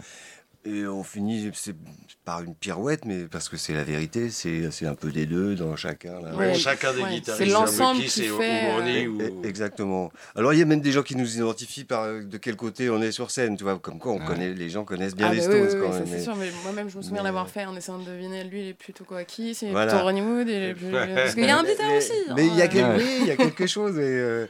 [0.66, 1.76] Et on finit c'est
[2.24, 5.54] par une pirouette, mais parce que c'est la vérité, c'est c'est un peu des deux
[5.54, 6.20] dans chacun.
[6.20, 6.34] Là.
[6.34, 6.54] Ouais.
[6.54, 10.10] Chacun des Ouais, guitaristes, c'est l'ensemble qui et fait, où on est, E- Exactement.
[10.34, 13.00] Alors il y a même des gens qui nous identifient par de quel côté on
[13.00, 14.26] est sur scène, tu vois, comme quoi on Ouais.
[14.26, 16.06] connaît, les gens connaissent bien Ah les bah Stones oui, oui, quand oui, ça même.
[16.08, 18.04] c'est mais- sûr, mais moi-même je me souviens mais, l'avoir euh, fait en essayant de
[18.10, 19.92] deviner lui il est plutôt quoi qui, c'est Voilà.
[19.92, 20.86] plutôt Ronnie Wood, il est plus...
[20.92, 21.14] Ouais.
[21.14, 22.12] parce qu'il y a un mais, aussi.
[22.34, 22.94] Mais il y a, hein.
[22.98, 23.96] oui, il y a quelque chose.
[23.98, 24.46] Et, euh,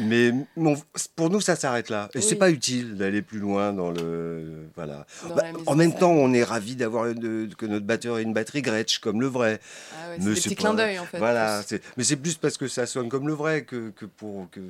[0.00, 0.32] mais
[1.16, 2.08] pour nous, ça s'arrête là.
[2.14, 2.38] Et c'est Oui.
[2.38, 4.66] pas utile d'aller plus loin dans le.
[4.76, 5.06] Voilà.
[5.28, 8.32] Dans Bah, en en même temps, on est ravi d'avoir que notre batteur ait une
[8.32, 9.60] batterie Gretsch comme le vrai.
[9.92, 11.18] Ah ouais, c'est des c'est petits pas- clins d'œil en fait.
[11.18, 11.62] Voilà.
[11.66, 14.48] c'est- Mais c'est plus parce que ça sonne comme le vrai que, que pour.
[14.50, 14.60] Que,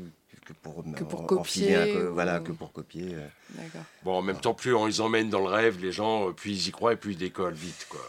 [0.47, 3.09] que pour, Que pour en- copier ou- Voilà, que pour copier.
[3.15, 3.61] euh.
[4.05, 6.53] Bon, en même temps, plus on les emmène dans le rêve, les gens, euh, plus
[6.53, 8.01] ils y croient et plus ils décollent vite, quoi.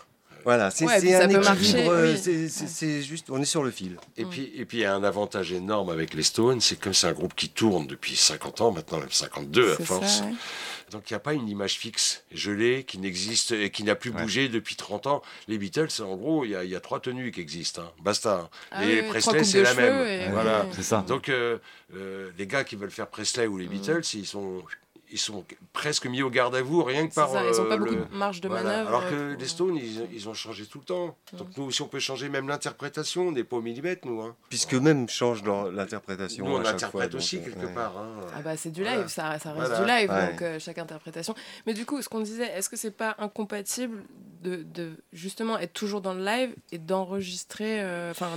[0.47, 1.91] Voilà, c'est Ouais, un équilibre.
[1.91, 2.49] euh, oui.
[2.49, 3.97] c'est- juste, on est sur le fil.
[4.15, 4.29] Et Mm.
[4.29, 6.93] puis, et puis, il y a un avantage énorme avec les Stones, c'est que comme
[6.93, 10.31] c'est un groupe qui tourne depuis 50 ans, maintenant même 52 à force, ça, ouais.
[10.91, 14.11] donc il n'y a pas une image fixe, gelée, qui n'existe et qui n'a plus
[14.11, 14.21] Ouais.
[14.21, 15.21] bougé depuis 30 ans.
[15.49, 17.91] Les Beatles, en gros, il y, a- il y a trois tenues qui existent, hein.
[18.01, 18.49] basta.
[18.71, 20.07] Ah et oui, Presley, c'est la même.
[20.07, 20.65] et- Voilà.
[20.81, 21.03] ça.
[21.05, 21.57] Donc, euh,
[21.93, 23.69] euh, les gars qui veulent faire Presley ou les Mm.
[23.69, 24.63] Beatles, ils sont,
[25.11, 27.29] ils sont presque mis au garde à vous, rien que par.
[27.29, 28.63] ça, ils n'ont euh, pas beaucoup le- de marge de voilà.
[28.63, 28.89] manœuvre.
[28.89, 31.17] Alors que euh, les Stones, ils, ils ont changé tout le temps.
[31.33, 31.37] Mm.
[31.37, 33.27] Donc nous aussi, on peut changer même l'interprétation.
[33.29, 34.21] On n'est pas au millimètre, nous.
[34.21, 34.35] Hein.
[34.49, 36.45] Puisque même change leur- l'interprétation.
[36.45, 37.73] Nous, on à chaque interprète fois, donc, aussi euh, quelque ouais.
[37.73, 37.97] part.
[37.97, 38.09] hein.
[38.35, 38.97] Ah bah c'est du Voilà.
[38.97, 39.79] live, ça, ça reste Voilà.
[39.79, 40.31] du live, Ouais.
[40.31, 41.35] donc euh, chaque interprétation.
[41.65, 44.03] Mais du coup, ce qu'on disait, est-ce que c'est pas incompatible
[44.43, 48.29] de, de justement être toujours dans le live et d'enregistrer, euh, enfin,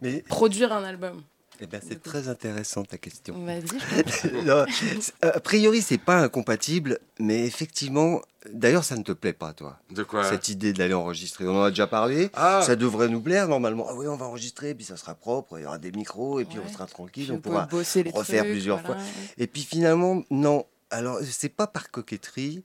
[0.00, 1.22] Mais produire un album?
[1.62, 3.34] Eh ben, c'est très intéressant ta question.
[4.44, 8.20] Non, c'est- a priori, c'est pas incompatible, mais effectivement,
[8.52, 10.24] d'ailleurs, ça ne te plaît pas, toi, De quoi?
[10.28, 11.46] Cette idée d'aller enregistrer.
[11.46, 12.30] On en a déjà parlé.
[12.34, 13.86] Ah, Ça devrait nous plaire normalement.
[13.88, 16.44] Ah oui, on va enregistrer, puis ça sera propre, il y aura des micros, et
[16.44, 16.64] puis Ouais.
[16.68, 17.66] on sera tranquille, on pourra.
[17.66, 19.00] bosser les refaire trucs, plusieurs voilà.
[19.38, 20.66] Et puis finalement, non.
[20.90, 22.64] Alors, c'est pas par coquetterie.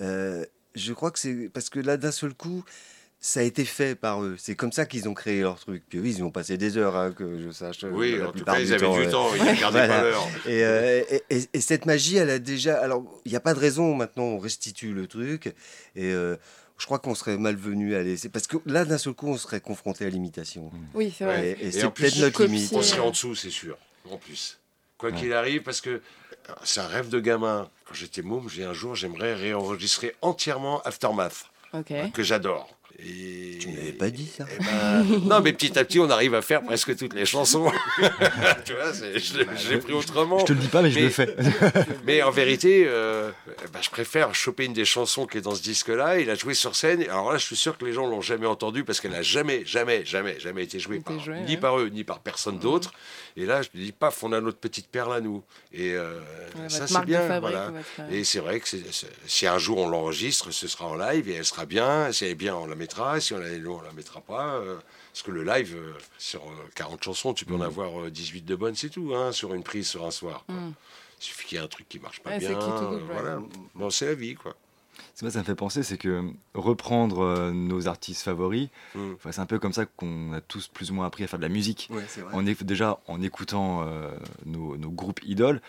[0.00, 2.64] Euh, je crois que c'est parce que là, d'un seul coup,
[3.24, 4.34] ça a été fait par eux.
[4.36, 5.84] C'est comme ça qu'ils ont créé leur truc.
[5.88, 7.84] Puis oui, ils ont passé des heures, hein, que je sache.
[7.84, 9.28] oui, la en tout plupart cas, du ils avaient temps, du temps.
[9.36, 9.94] Ils ne gardaient Voilà.
[9.94, 10.28] pas l'heure.
[10.46, 12.78] Et, euh, et- et- et cette magie, elle a déjà.
[12.82, 15.46] Alors, il n'y a pas de raison maintenant, on restitue le truc.
[15.94, 16.36] Et euh,
[16.78, 18.28] je crois qu'on serait malvenu à laisser.
[18.28, 20.72] Parce que là, d'un seul coup, on serait confronté à l'imitation.
[20.92, 21.50] Oui, c'est vrai.
[21.60, 22.72] Et, et Et c'est peut-être notre limite.
[22.72, 23.78] On serait en dessous, c'est sûr.
[24.10, 24.58] En plus.
[24.98, 25.16] Quoi Ouais.
[25.16, 26.00] qu'il arrive, parce que euh,
[26.64, 27.68] c'est un rêve de gamin.
[27.86, 31.46] Quand j'étais môme, j'ai un jour, j'aimerais réenregistrer entièrement Aftermath,
[32.12, 32.68] que j'adore.
[33.04, 33.58] Et...
[33.60, 34.44] Tu ne m'avais pas dit ça.
[34.52, 37.70] Eh ben, non, mais petit à petit, on arrive à faire presque toutes les chansons.
[38.64, 40.38] tu vois, je l'ai- je pris autrement.
[40.40, 41.36] Je te le dis pas, mais je Mais- le fais.
[42.04, 43.30] Mais en vérité, euh,
[43.72, 46.54] bah, je préfère choper une des chansons qui est dans ce disque-là et la jouer
[46.54, 47.02] sur scène.
[47.04, 49.62] Alors là, je suis sûr que les gens l'ont jamais entendue parce qu'elle n'a jamais,
[49.64, 51.56] jamais, jamais, jamais été jouée, par, ni ouais.
[51.56, 52.92] par eux, ni par personne d'autre.
[53.36, 55.42] Et là, je me dis, paf, on a notre petite perle à nous.
[55.72, 56.18] Et euh,
[56.60, 57.20] Ouais, ça, c'est bien.
[57.26, 57.66] fabrique, voilà.
[57.70, 58.66] votre, euh, Et c'est vrai que
[59.26, 62.12] si un jour on l'enregistre, ce sera en live et elle sera bien.
[62.12, 63.20] Si elle est bien, on la mettra.
[63.20, 64.54] Si on la, on la mettra pas.
[64.56, 64.76] euh,
[65.12, 68.44] parce que le live, euh, sur euh, 40 chansons, tu peux en avoir euh, 18
[68.44, 70.44] de bonnes, c'est tout, hein, sur une prise, sur un soir.
[70.46, 70.54] quoi.
[70.54, 70.72] Mm.
[71.20, 72.58] Il suffit qu'il y ait un truc qui marche pas Ouais, bien.
[72.58, 73.38] euh, voilà.
[73.74, 74.54] Bon, c'est la vie, quoi.
[75.14, 76.22] C'est moi, ça me fait penser, c'est que
[76.54, 79.12] reprendre euh, nos artistes favoris, Mm.
[79.30, 81.44] c'est un peu comme ça qu'on a tous plus ou moins appris à faire de
[81.44, 81.88] la musique.
[81.90, 84.10] Ouais, éc- déjà en écoutant euh,
[84.46, 85.60] nos, nos groupes idoles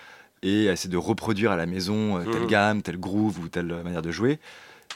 [0.41, 2.47] et essayer de reproduire à la maison euh, telle Mhm.
[2.47, 4.39] gamme, tel groove ou telle manière de jouer.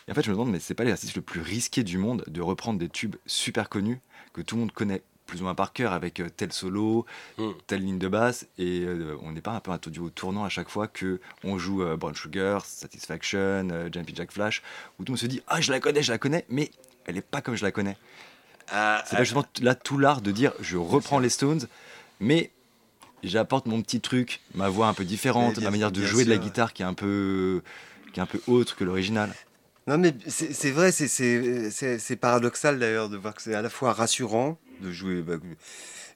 [0.07, 2.23] Et en fait, je me demande, mais c'est pas l'exercice le plus risqué du monde
[2.27, 3.99] de reprendre des tubes super connus
[4.33, 7.05] que tout le monde connaît plus ou moins par cœur avec euh, tel solo,
[7.37, 7.53] Mhm.
[7.67, 10.49] telle ligne de basse et euh, on n'est pas un peu attendu au tournant à
[10.49, 14.61] chaque fois que on joue euh, Brown Sugar, Satisfaction, euh, Jumpy Jack Flash
[14.97, 16.71] où tout le monde se dit ah je la connais, je la connais, mais
[17.05, 17.97] elle est pas comme je la connais.
[18.69, 21.67] à- C'est pas justement t- là tout l'art de dire je reprends les Stones,
[22.21, 22.51] mais
[23.21, 26.23] j'apporte mon petit truc, ma voix un peu différente, Mais bien- ma manière de jouer
[26.23, 27.61] de la guitare qui est un peu,
[28.13, 29.33] qui est un peu autre que l'original.
[29.88, 34.60] Non, mais c'est vrai, c'est- paradoxal d'ailleurs de voir que c'est à la fois rassurant
[34.82, 35.21] de jouer.
[35.21, 35.36] bah,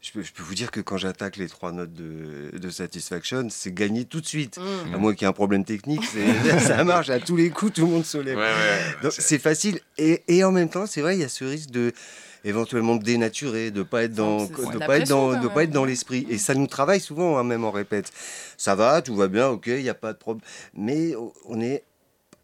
[0.01, 3.47] je, peux, je peux vous dire que quand j'attaque les trois notes de, de Satisfaction,
[3.49, 4.57] c'est gagné tout de suite.
[4.57, 4.93] Mm.
[4.95, 6.03] À moins qu'il y ait un problème technique,
[6.59, 8.37] ça marche à tous les coups, tout le monde se lève.
[8.37, 9.09] ouais.
[9.11, 9.79] C'est- C'est facile.
[9.97, 11.93] Et, et en même temps, c'est vrai, il y a ce risque de
[12.43, 15.85] éventuellement de dénaturer, de pas être dans, de pas être dans, de pas être dans
[15.85, 16.25] l'esprit.
[16.29, 18.11] Et ça nous travaille souvent, hein, même en répète.
[18.57, 20.43] Ça va, tout va bien, ok, il n'y a pas de problème.
[20.73, 21.13] Mais
[21.45, 21.83] on est,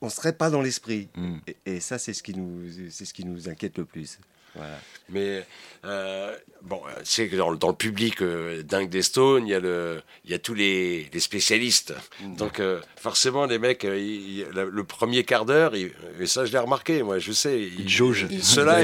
[0.01, 1.09] on serait pas dans l'esprit.
[1.15, 1.37] Mm.
[1.47, 4.19] Et, et ça, c'est ce qui nous, c'est ce qui nous inquiète le plus.
[4.55, 4.79] Voilà.
[5.09, 5.45] Mais
[5.85, 9.51] euh, bon, euh, c'est que dans, le- dans le public euh, dingue des Stones, il
[9.51, 11.93] y a le, il y a tous les, les spécialistes.
[12.37, 15.93] Donc euh, forcément, les mecs, euh, ils- ils- le, le premier quart d'heure, et
[16.25, 17.61] ça je l'ai remarqué, moi, je sais.
[17.61, 18.25] Ils, Ils jaugent.
[18.31, 18.79] Ils- Ceux-là,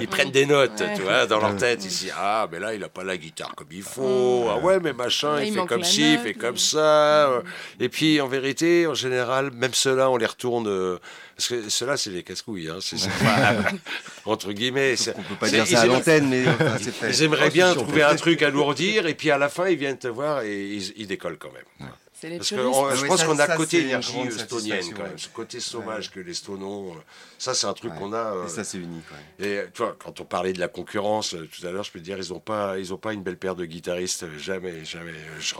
[0.00, 0.94] ils prennent des notes, Ouais.
[0.94, 1.80] tu vois, dans leur tête.
[1.80, 4.46] Disent ah, mais là, il a pas la guitare comme il faut.
[4.48, 7.42] Ah ouais, mais machin, il, il fait comme ci, il fait comme ça.
[7.80, 10.66] Et puis, en vérité, en général, même ceux-là, on les retourne.
[10.68, 10.98] euh,
[11.36, 12.68] parce que ceux-là, c'est les casse-couilles.
[12.68, 12.96] Hein, c'est-
[14.24, 14.94] entre guillemets.
[15.16, 16.76] On peut pas dire ça à l'antenne, mais enfin,
[17.08, 19.98] ils aimeraient bien trouver un truc à lourdir et puis à la fin ils viennent
[19.98, 21.88] te voir et ils, ils décollent quand même.
[22.28, 24.48] Les Parce que on- Ah je oui, pense qu'on a ça, côté énergie grande stonienne
[24.82, 25.18] satisfaction, quand même, ouais.
[25.18, 26.96] ce côté sauvage que les stonons, euh,
[27.38, 27.98] ça c'est un truc Ouais.
[27.98, 28.16] qu'on a.
[28.34, 29.04] euh, Et ça, c'est unique.
[29.40, 29.46] ouais.
[29.46, 31.98] et tu vois, quand on parlait de la concurrence euh, tout à l'heure, je peux
[32.00, 34.84] te dire, ils n'ont pas, ils ont pas une belle paire de guitaristes, euh, jamais,
[34.84, 35.12] jamais.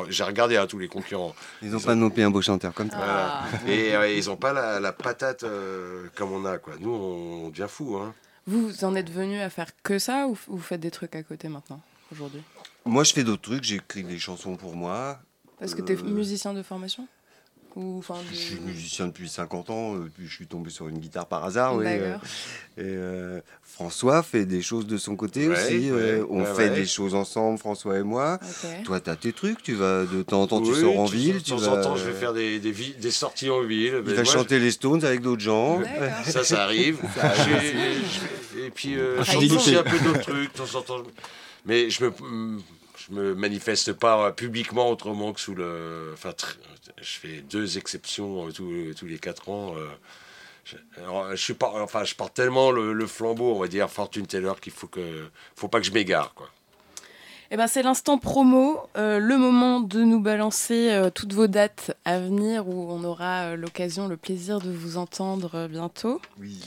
[0.08, 1.34] J'ai regardé à tous les concurrents.
[1.62, 2.98] Ils n'ont pas non plus un beau chanteur comme toi.
[3.02, 3.44] Ah.
[3.68, 6.74] Et euh, ils n'ont pas la, la patate euh, comme on a, quoi.
[6.80, 8.14] Nous, on, on devient fou, hein.
[8.46, 11.48] Vous, en êtes venu à faire que ça ou vous faites des trucs à côté
[11.48, 11.80] maintenant,
[12.12, 12.42] aujourd'hui?
[12.84, 13.64] Moi, je fais d'autres trucs.
[13.64, 15.18] J'écris des chansons pour moi.
[15.64, 17.08] Parce que tu es Euh, musicien de formation
[17.76, 20.86] ou, enfin, Je de- suis musicien depuis 50 ans, euh, puis je suis tombé sur
[20.88, 21.74] une guitare par hasard.
[21.74, 22.14] oui, euh,
[22.76, 25.90] et euh, François fait des choses de son côté Ouais, aussi.
[25.90, 26.74] euh, ouais, on ouais, fait ouais.
[26.76, 28.38] des choses ensemble, François et moi.
[28.84, 31.10] Toi, tu as tes trucs, tu vas de temps en temps, tu sors en de
[31.10, 31.34] ville.
[31.34, 33.62] De tu temps vas, en temps, je vais faire des, des, vi- des sorties en
[33.64, 33.94] ville.
[33.96, 35.80] Il Mais va moi, chanter les Stones avec d'autres gens.
[36.26, 37.00] Ça, ça arrive.
[37.46, 37.72] J'ai-
[38.60, 41.02] j'ai- et puis, euh, je chante aussi un peu d'autres trucs, de temps en temps.
[41.66, 42.12] Mais je me,
[43.08, 46.10] je me manifeste pas publiquement autrement que sous le.
[46.14, 46.56] Enfin, tr-
[47.00, 49.74] je fais deux exceptions euh, tous, tous les quatre ans.
[49.76, 49.88] euh.
[50.64, 53.90] Je, alors, je suis pas, enfin, je porte tellement le, le flambeau, on va dire,
[53.90, 56.48] Fortune Taylor, qu'il faut que, faut pas que je m'égare, quoi.
[57.50, 61.94] Eh ben, c'est l'instant promo, euh, le moment de nous balancer euh, toutes vos dates
[62.06, 66.20] à venir où on aura euh, l'occasion, le plaisir de vous entendre euh, bientôt.
[66.40, 66.58] Oui.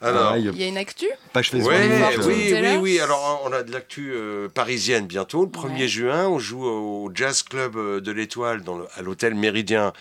[0.00, 1.70] Alors, Il y a une actu page Facebook.
[1.72, 3.00] Ouais, Fortune oui, oui, oui.
[3.00, 5.42] Alors, on a de l'actu euh, parisienne bientôt.
[5.44, 5.88] Le 1er Ouais.
[5.88, 9.92] juin, on joue au Jazz Club euh, de l'Étoile dans le- à l'hôtel Méridien,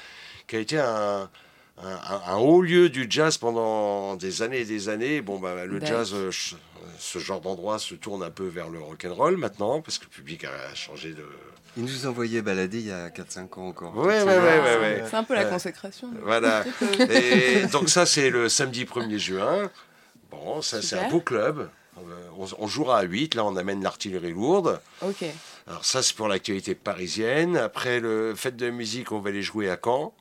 [0.47, 1.29] qui a été un,
[1.83, 5.21] un, un- un haut lieu du jazz pendant des années et des années.
[5.21, 5.97] Bon, bah, le D'accord.
[5.97, 6.29] jazz, euh,
[6.99, 10.43] ce genre d'endroit se tourne un peu vers le rock'n'roll maintenant, parce que le public
[10.43, 11.25] a changé de.
[11.77, 13.95] Il nous envoyait balader il y a 4-5 ans encore.
[13.95, 15.03] Ouais, ouais, ouais, ouais, ouais.
[15.09, 16.09] C'est un peu la consécration.
[16.23, 16.63] Voilà.
[17.09, 19.69] Et donc ça, c'est le samedi 1er juin.
[20.31, 21.69] Bon, ça, c'est un beau club.
[21.97, 22.01] Euh,
[22.37, 23.35] On, on jouera à 8.
[23.35, 24.79] Là, on amène l'artillerie lourde.
[25.01, 25.23] Ok.
[25.67, 27.57] Alors ça, c'est pour l'actualité parisienne.
[27.57, 30.13] Après le fête de musique, on va aller jouer à Caen.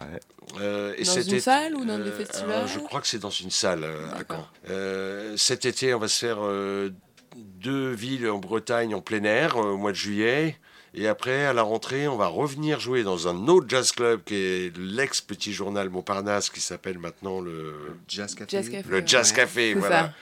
[0.00, 0.20] Ouais.
[0.60, 3.30] Euh, et Dans une salle ou dans des euh, festivals Je crois que c'est dans
[3.30, 4.24] une salle euh, à.
[4.28, 4.46] Caen.
[4.70, 6.90] Euh, cet été, on va se faire euh,
[7.36, 10.56] deux villes en Bretagne en plein air euh, au mois de juillet.
[11.00, 14.34] Et après, à la rentrée, on va revenir jouer dans un autre jazz club qui
[14.34, 17.72] est l'ex-petit journal Montparnasse qui s'appelle maintenant le,
[18.08, 18.50] Jazz Café.
[18.50, 18.88] Jazz Café.
[18.90, 19.36] le Jazz ouais.
[19.36, 19.70] Café.
[19.74, 20.12] C'est Voilà.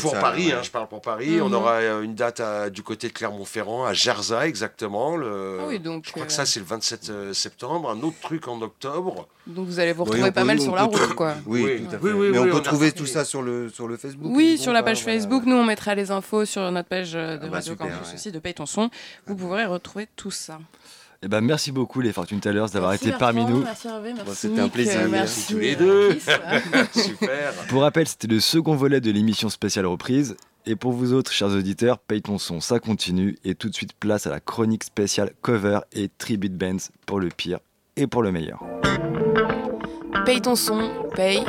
[0.00, 0.52] Pour Paris, ouais.
[0.52, 1.40] hein, je parle pour Paris.
[1.40, 1.54] On Mhm.
[1.54, 5.16] aura euh, une date à- du côté de Clermont-Ferrand, à Gerza exactement.
[5.16, 7.90] Le, Ah oui, donc, je crois que euh, ça, c'est le 27 euh, septembre.
[7.90, 9.26] Un autre truc en octobre.
[9.48, 11.34] Donc vous allez vous retrouver pas peut- mal sur la route, quoi.
[11.46, 12.04] Oui, Oui, tout à fait.
[12.04, 14.30] oui, oui, Mais oui, on peut trouver tout ça sur le, sur le Facebook.
[14.34, 15.18] Oui, sur la page pas Voilà.
[15.20, 17.88] Facebook, nous on mettra les infos sur notre page euh, de Ah bah, Radio super,
[17.88, 18.14] Campus ouais.
[18.14, 18.88] aussi, de Paye ton son.
[19.26, 20.58] Vous pourrez retrouver tout ça.
[21.22, 23.62] Eh ben, merci beaucoup les Fortune Tellers d'avoir été parmi nous.
[23.62, 26.18] Merci Hervé, merci c'était un plaisir, merci merci tous les deux.
[26.92, 27.52] Super.
[27.68, 30.36] Pour rappel, c'était le second volet de l'émission spéciale reprise.
[30.66, 33.38] Et pour vous autres, chers auditeurs, paye ton son, ça continue.
[33.44, 37.28] Et tout de suite, place à la chronique spéciale cover et tribute bands pour le
[37.28, 37.60] pire
[37.96, 38.62] et pour le meilleur.
[40.24, 41.44] Paye ton son, paye.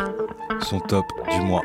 [0.62, 1.64] Son top du mois.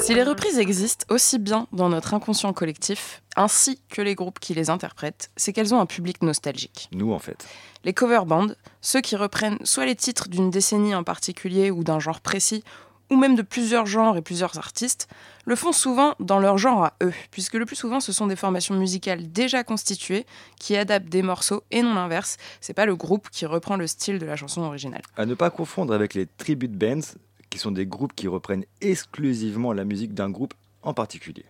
[0.00, 4.54] Si les reprises existent aussi bien dans notre inconscient collectif, ainsi que les groupes qui
[4.54, 6.88] les interprètent, c'est qu'elles ont un public nostalgique.
[6.92, 7.46] Nous, en fait.
[7.84, 8.48] Les cover bands,
[8.80, 12.64] ceux qui reprennent soit les titres d'une décennie en particulier ou d'un genre précis,
[13.10, 15.08] ou même de plusieurs genres et plusieurs artistes,
[15.44, 18.36] le font souvent dans leur genre à eux, puisque le plus souvent ce sont des
[18.36, 20.26] formations musicales déjà constituées
[20.58, 22.36] qui adaptent des morceaux et non l'inverse.
[22.60, 25.02] C'est pas le groupe qui reprend le style de la chanson originale.
[25.16, 27.16] À ne pas confondre avec les tribute bands,
[27.50, 31.44] qui sont des groupes qui reprennent exclusivement la musique d'un groupe en particulier.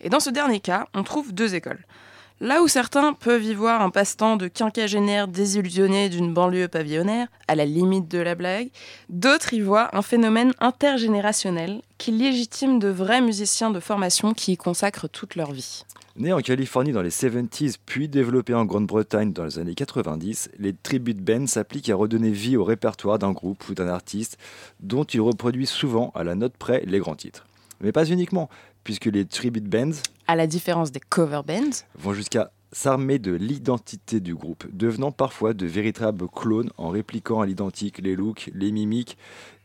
[0.00, 1.84] Et dans ce dernier cas, on trouve deux écoles.
[2.40, 7.54] Là où certains peuvent y voir un passe-temps de quinquagénaires désillusionnés d'une banlieue pavillonnaire, à
[7.54, 8.70] la limite de la blague,
[9.08, 14.56] d'autres y voient un phénomène intergénérationnel qui légitime de vrais musiciens de formation qui y
[14.56, 15.84] consacrent toute leur vie.
[16.14, 20.74] Né en Californie dans les 70s, puis développé en Grande-Bretagne dans les années 90, les
[20.74, 24.36] tribute bands s'appliquent à redonner vie au répertoire d'un groupe ou d'un artiste
[24.80, 27.46] dont ils reproduisent souvent à la note près les grands titres.
[27.80, 28.50] Mais pas uniquement,
[28.84, 34.20] puisque les tribute bands À la différence des cover bands, vont jusqu'à s'armer de l'identité
[34.20, 39.16] du groupe, devenant parfois de véritables clones en répliquant à l'identique les looks, les mimiques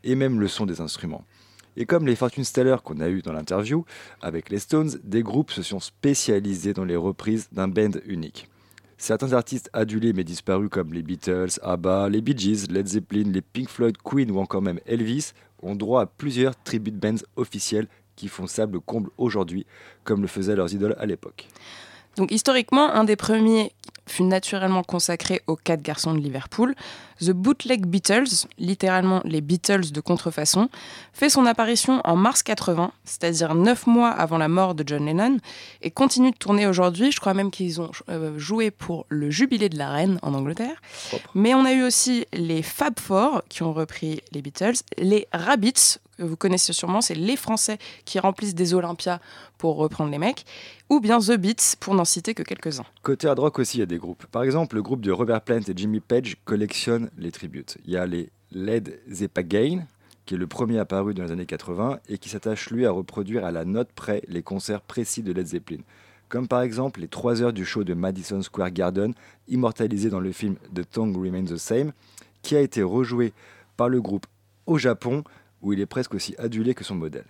[0.02, 1.24] et même le son des instruments.
[1.80, 3.84] Et comme les Fortune Stellar qu'on a eu dans l'interview
[4.20, 8.48] avec les Stones, des groupes se sont spécialisés dans les reprises d'un band unique.
[8.96, 13.42] Certains artistes adulés mais disparus comme les Beatles, ABBA, les Bee Gees, Led Zeppelin, les
[13.42, 18.26] Pink Floyd, Queen ou encore même Elvis ont droit à plusieurs tribute bands officiels qui
[18.26, 19.64] font sable comble aujourd'hui,
[20.02, 21.46] comme le faisaient leurs idoles à l'époque.
[22.18, 23.72] Donc historiquement, un des premiers
[24.08, 26.74] fut naturellement consacré aux quatre garçons de Liverpool.
[27.20, 30.68] The Bootleg Beatles, littéralement les Beatles de contrefaçon,
[31.12, 35.38] fait son apparition en mars 80, c'est-à-dire neuf mois avant la mort de John Lennon,
[35.82, 37.12] et continue de tourner aujourd'hui.
[37.12, 40.82] Je crois même qu'ils ont euh, joué pour le jubilé de la reine en Angleterre.
[41.10, 41.30] Propre.
[41.34, 45.98] Mais on a eu aussi les Fab Four qui ont repris les Beatles, les Rabbits,
[46.18, 49.20] vous connaissez sûrement, c'est les Français qui remplissent des Olympias
[49.56, 50.44] pour reprendre les mecs,
[50.88, 52.86] ou bien The Beats, pour n'en citer que quelques-uns.
[53.02, 54.26] Côté hard rock aussi, il y a des groupes.
[54.26, 57.78] Par exemple, le groupe de Robert Plant et Jimmy Page collectionne les tributes.
[57.84, 59.84] Il y a les Led Zeppelin,
[60.26, 63.44] qui est le premier apparu dans les années 80 et qui s'attache lui à reproduire
[63.44, 65.82] à la note près les concerts précis de Led Zeppelin.
[66.28, 69.14] Comme par exemple les 3 heures du show de Madison Square Garden,
[69.48, 71.92] immortalisé dans le film The Tongue Remains the Same,
[72.42, 73.32] qui a été rejoué
[73.78, 74.26] par le groupe
[74.66, 75.24] au Japon,
[75.62, 77.24] où il est presque aussi adulé que son modèle.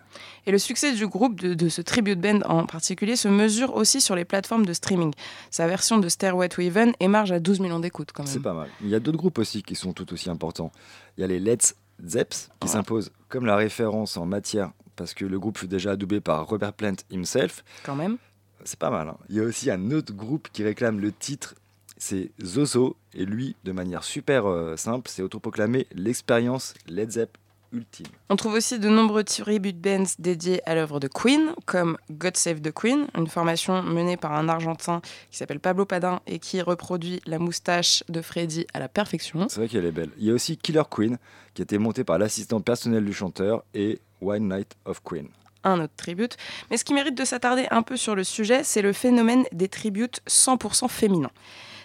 [0.47, 4.01] Et le succès du groupe, de, de ce tribute band en particulier, se mesure aussi
[4.01, 5.12] sur les plateformes de streaming.
[5.51, 8.43] Sa version de Stairway to Heaven émarge à 12 millions d'écoutes quand C'est même.
[8.43, 8.68] pas mal.
[8.83, 10.72] Il y a d'autres groupes aussi qui sont tout aussi importants.
[11.16, 11.74] Il y a les Let's
[12.07, 16.20] Zeps qui s'imposent comme la référence en matière parce que le groupe fut déjà adoubé
[16.20, 17.64] par Robert Plant himself.
[17.85, 18.18] Quand même.
[18.64, 19.09] C'est pas mal.
[19.09, 19.16] hein.
[19.29, 21.55] Il y a aussi un autre groupe qui réclame le titre.
[21.97, 27.37] C'est Zozo et lui, de manière super euh, simple, c'est autoproclamé l'expérience Led Zepp
[27.73, 28.07] ultime.
[28.29, 32.61] On trouve aussi de nombreux tribute bands dédiés à l'œuvre de Queen, comme God Save
[32.61, 35.01] the Queen, une formation menée par un Argentin
[35.31, 39.47] qui s'appelle Pablo Padin et qui reproduit la moustache de Freddie à la perfection.
[39.49, 40.11] C'est vrai qu'elle est belle.
[40.19, 41.19] Il y a aussi Killer Queen
[41.55, 45.29] qui a été monté par l'assistant personnel du chanteur et One Night of Queen.
[45.64, 46.37] un autre tribute.
[46.71, 49.69] Mais ce qui mérite de s'attarder un peu sur le sujet, c'est le phénomène des
[49.69, 51.31] tributes 100% féminins.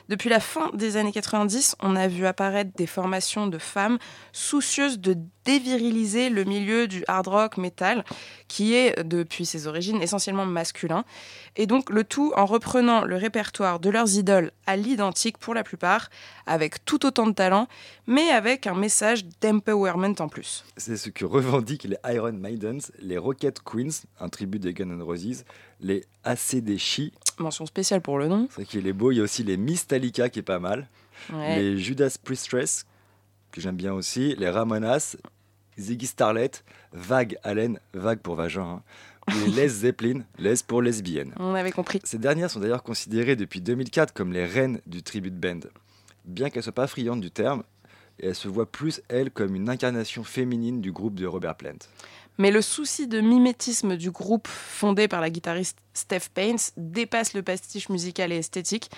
[0.10, 3.98] Depuis la fin des années 90, on a vu apparaître des formations de femmes
[4.34, 8.04] soucieuses de déviriliser le milieu du hard rock metal,
[8.48, 11.04] qui est, depuis ses origines, essentiellement masculin.
[11.56, 15.64] Et donc le tout en reprenant le répertoire de leurs idoles à l'identique pour la
[15.64, 16.10] plupart,
[16.48, 17.68] avec tout autant de talent,
[18.08, 20.64] mais avec un message d'empowerment en plus.
[20.78, 25.02] C'est ce que revendiquent les Iron Maidens, les Rocket Queens, un tribut des Guns N'
[25.02, 25.44] Roses,
[25.80, 28.48] les ACDC, Mention spéciale pour le nom.
[28.50, 30.88] c'est vrai qu'il est beau, il y a aussi les Mystalica qui est pas mal,
[31.32, 31.58] Ouais.
[31.60, 32.86] les Judas Priestess,
[33.52, 35.16] que j'aime bien aussi, les Ramonas,
[35.78, 36.52] Ziggy Starlet,
[36.92, 38.82] Vague Allen, Vague pour vagin, hein,
[39.30, 41.34] ou les Zeppelin, Les pour lesbienne.
[41.38, 42.00] On avait compris.
[42.04, 45.62] Ces dernières sont d'ailleurs considérées depuis 2004 comme les reines du tribute band.
[46.26, 47.64] Bien qu'elles ne soient pas friandes du terme,
[48.22, 51.80] elles se voient plus, elles, comme une incarnation féminine du groupe de Robert Plant.
[52.38, 57.44] Mais le souci de mimétisme du groupe fondé par la guitariste Steph Paines dépasse le
[57.44, 58.90] pastiche musical et esthétique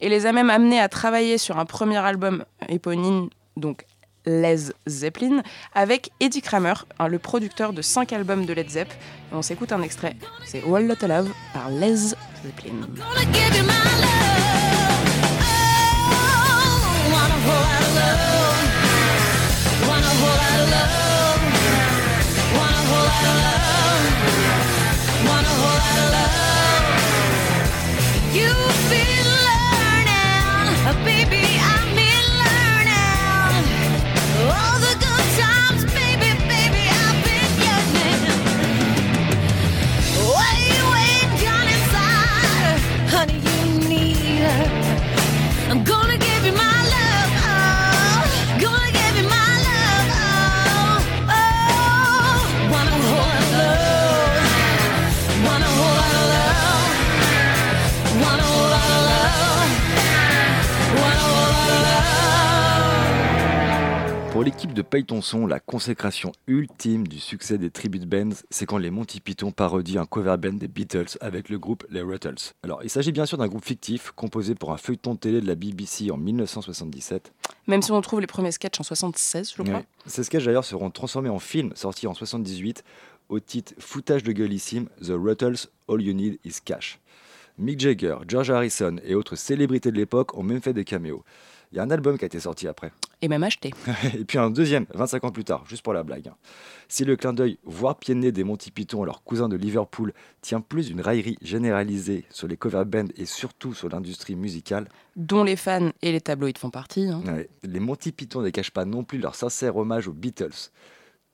[0.00, 3.86] et les a même amenés à travailler sur un premier album éponyme, donc
[4.26, 5.42] Led Zeppelin,
[5.74, 8.88] avec Eddie Kramer, hein, le producteur de cinq albums de Led Zepp.
[9.32, 12.86] Et on s'écoute un extrait, c'est Wall Lotta Love par Led Zeppelin.
[64.92, 69.20] Paye ton son, la consécration ultime du succès des tribute bands, c'est quand les Monty
[69.20, 72.52] Python parodient un cover band des Beatles avec le groupe les Ruttles.
[72.62, 75.46] Alors, il s'agit bien sûr d'un groupe fictif composé pour un feuilleton de télé de
[75.46, 77.32] la BBC en 1977.
[77.68, 79.82] Même si on trouve les premiers sketchs en 76, je crois.
[80.04, 82.84] Ces sketchs d'ailleurs seront transformés en film sorti en 78
[83.30, 86.98] au titre Foutage de gueulissime The Ruttles All You Need Is Cash.
[87.58, 91.22] Mick Jagger, George Harrison et autres célébrités de l'époque ont même fait des caméos.
[91.72, 92.92] Il y a un album qui a été sorti après.
[93.22, 93.72] Et même acheté.
[94.18, 96.30] Et puis un deuxième, 25 ans plus tard, juste pour la blague.
[96.88, 100.12] Si le clin d'œil, voire pied de nez des Monty Python, leurs cousins de Liverpool,
[100.42, 105.44] tient plus d'une raillerie généralisée sur les cover bands et surtout sur l'industrie musicale, Dont
[105.44, 107.06] les fans et les tabloïds font partie.
[107.06, 107.22] hein.
[107.26, 110.70] ouais, les Monty Python ne cachent pas non plus leur sincère hommage aux Beatles.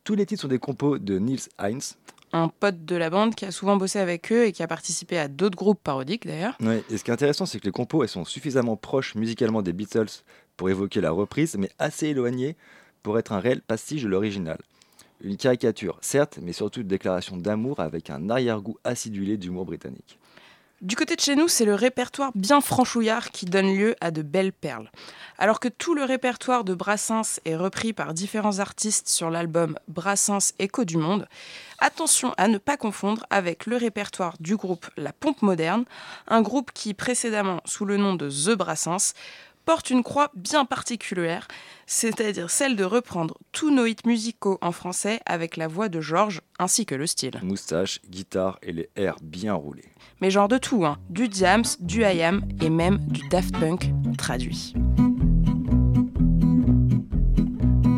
[0.04, 1.96] Tous les titres sont des compos de Niels Heinz.
[2.32, 5.18] Un pote de la bande qui a souvent bossé avec eux et qui a participé
[5.18, 6.56] à d'autres groupes parodiques d'ailleurs.
[6.60, 9.62] Ouais, et ce qui est intéressant, c'est que les compos elles sont suffisamment proches musicalement
[9.62, 10.22] des Beatles
[10.56, 12.56] pour évoquer la reprise, mais assez éloignées
[13.02, 14.58] pour être un réel pastiche de l'original.
[15.20, 20.17] Une caricature, certes, mais surtout une déclaration d'amour avec un arrière-goût acidulé d'humour britannique.
[20.80, 24.22] Du côté de chez nous, c'est le répertoire bien franchouillard qui donne lieu à de
[24.22, 24.92] belles perles.
[25.36, 30.52] Alors que tout le répertoire de Brassens est repris par différents artistes sur l'album Brassens
[30.60, 31.26] Écho du Monde,
[31.80, 35.84] attention à ne pas confondre avec le répertoire du groupe La Pompe Moderne,
[36.28, 39.14] un groupe qui précédemment, sous le nom de The Brassens,
[39.68, 41.46] porte une croix bien particulière,
[41.86, 46.40] c'est-à-dire celle de reprendre tous nos hits musicaux en français avec la voix de Georges
[46.58, 47.38] ainsi que le style.
[47.42, 49.92] Moustache, guitare et les airs bien roulés.
[50.22, 50.96] Mais genre de tout, hein.
[51.10, 54.72] du Diams, du IAM et même du Daft Punk traduit.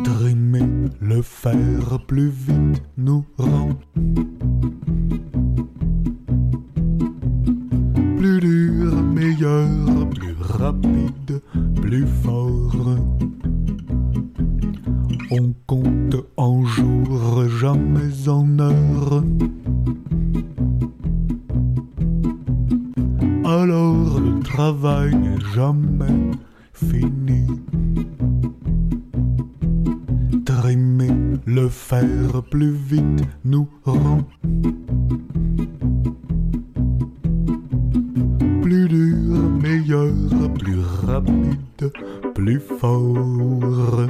[0.03, 3.79] Trimer le fer plus vite nous rend
[8.17, 11.41] plus dur, meilleur, plus rapide,
[11.79, 12.97] plus fort.
[15.29, 19.23] On compte en jours, jamais en heures.
[23.45, 26.31] Alors le travail n'est jamais
[26.73, 27.45] fini.
[30.45, 31.11] Trimer
[31.45, 34.23] le fer plus vite nous rend
[42.59, 44.07] fort.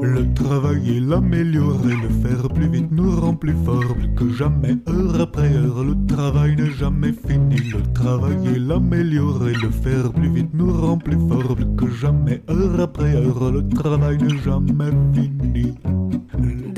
[0.00, 5.20] Le travail et l'améliorer, le faire plus vite nous rend plus fort, que jamais, heure
[5.20, 5.84] après heure.
[5.84, 10.98] Le travail n'est jamais fini, le travail et l'améliorer, le faire plus vite nous rend
[10.98, 13.50] plus fort, que jamais, heure après heure.
[13.50, 15.74] Le travail n'est jamais fini.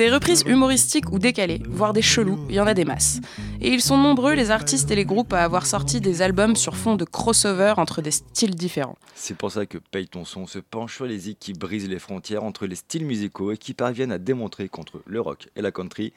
[0.00, 3.20] Des reprises humoristiques ou décalées, voire des chelous, il y en a des masses.
[3.60, 6.74] Et ils sont nombreux les artistes et les groupes à avoir sorti des albums sur
[6.74, 8.96] fond de crossover entre des styles différents.
[9.14, 12.44] C'est pour ça que Paye ton son se penche sur les qui brisent les frontières
[12.44, 16.14] entre les styles musicaux et qui parviennent à démontrer qu'entre le rock et la country,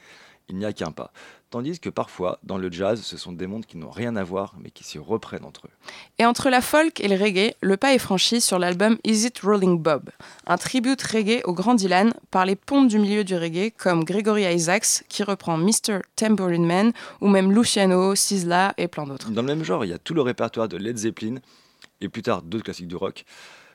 [0.48, 1.12] il n'y a qu'un pas.
[1.50, 4.56] Tandis que parfois, dans le jazz, ce sont des mondes qui n'ont rien à voir
[4.60, 5.70] mais qui se reprennent entre eux.
[6.18, 9.38] Et entre la folk et le reggae, le pas est franchi sur l'album Is It
[9.40, 10.10] Rolling Bob,
[10.46, 14.44] un tribute reggae au grand Dylan par les pompes du milieu du reggae comme Gregory
[14.44, 16.00] Isaacs qui reprend Mr.
[16.16, 19.30] Tambourine Man ou même Luciano, Sizzla et plein d'autres.
[19.30, 21.36] Dans le même genre, il y a tout le répertoire de Led Zeppelin
[22.00, 23.24] et plus tard d'autres classiques du rock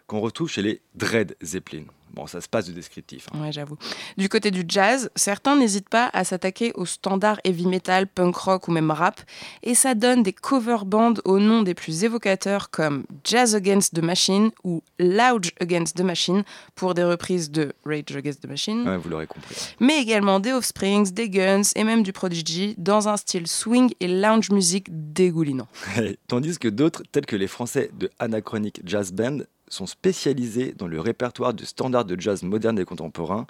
[0.07, 1.83] qu'on retrouve chez les Dread Zeppelin.
[2.13, 3.27] Bon, ça se passe de descriptif.
[3.33, 3.41] hein.
[3.41, 3.77] Ouais, j'avoue.
[4.17, 8.67] Du côté du jazz, certains n'hésitent pas à s'attaquer aux standards heavy metal, punk rock
[8.67, 9.21] ou même rap,
[9.63, 14.03] et ça donne des cover bands aux noms des plus évocateurs comme Jazz Against the
[14.03, 16.43] Machine ou Loud Against the Machine
[16.75, 19.55] pour des reprises de Rage Against the Machine, Ouais, vous l'aurez compris.
[19.79, 24.07] mais également des Offsprings, des Guns et même du Prodigy dans un style swing et
[24.07, 25.67] lounge music dégoulinant.
[26.27, 29.39] Tandis que d'autres, tels que les Français de Anachronic Jazz Band,
[29.69, 33.47] sont spécialisés dans le répertoire de standards de jazz moderne et contemporain,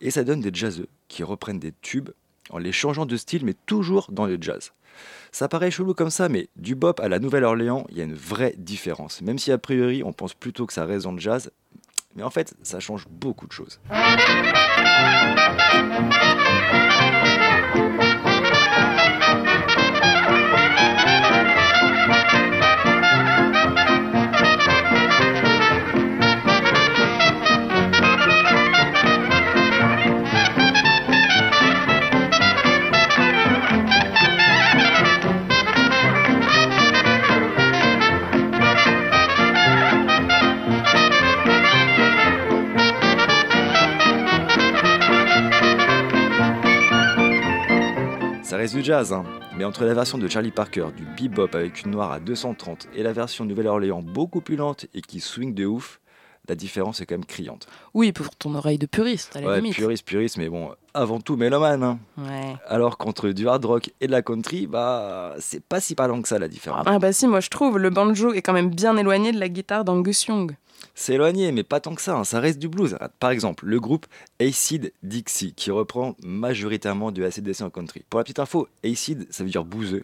[0.00, 2.10] et ça donne des jazzeux qui reprennent des tubes
[2.50, 4.72] en les changeant de style, mais toujours dans le jazz.
[5.32, 8.14] Ça paraît chelou comme ça, mais du bop à la Nouvelle-Orléans, il y a une
[8.14, 9.22] vraie différence.
[9.22, 11.50] Même si a priori on pense plutôt que ça dans le jazz,
[12.16, 13.80] mais en fait ça change beaucoup de choses.
[48.60, 49.24] Reste du jazz, hein.
[49.56, 53.02] mais entre la version de Charlie Parker du bebop avec une noire à 230 et
[53.02, 56.00] la version Nouvelle-Orléans beaucoup plus lente et qui swing de ouf,
[56.48, 57.66] la différence est quand même criante.
[57.94, 59.74] Oui, pour ton oreille de puriste, à la Ouais, limite.
[59.74, 61.82] puriste, puriste, mais bon, avant tout mélomane.
[61.82, 61.98] hein.
[62.18, 62.56] Ouais.
[62.66, 66.28] Alors qu'entre du hard rock et de la country, bah, c'est pas si parlant que
[66.28, 66.84] ça la différence.
[66.86, 69.48] Ah bah si, moi je trouve, le banjo est quand même bien éloigné de la
[69.48, 70.56] guitare d'Angus Young.
[70.94, 72.96] C'est éloigné, mais pas tant que ça, hein, ça reste du blues.
[73.18, 74.06] Par exemple, le groupe
[74.40, 78.04] Acid Dixie, qui reprend majoritairement du ACDC en country.
[78.08, 80.02] Pour la petite info, Acid, ça veut dire bouseux,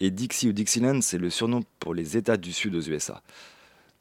[0.00, 3.22] et Dixie ou Dixieland, c'est le surnom pour les États du Sud aux USA.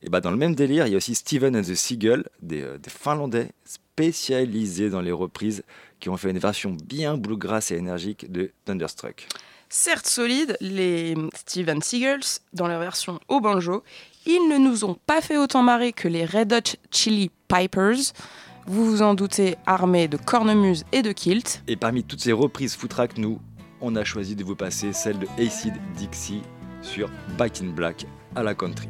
[0.02, 2.62] Et bah dans le même délire, il y a aussi Steven and the Seagull, des,
[2.62, 5.64] euh, des Finlandais spécialisés dans les reprises,
[6.00, 9.28] qui ont fait une version bien bluegrass et énergique de Thunderstruck.
[9.70, 13.84] Certes solides, les Steven Seagulls, dans leur version au banjo,
[14.26, 18.14] ils ne nous ont pas fait autant marrer que les Red Hot Chili Pipers.
[18.66, 21.64] Vous vous en doutez, armés de cornemuse et de kilt.
[21.68, 23.40] Et parmi toutes ces reprises footrack, nous,
[23.82, 26.42] on a choisi de vous passer celle de Acid Dixie
[26.82, 28.06] sur Back in Black
[28.36, 28.88] à la country.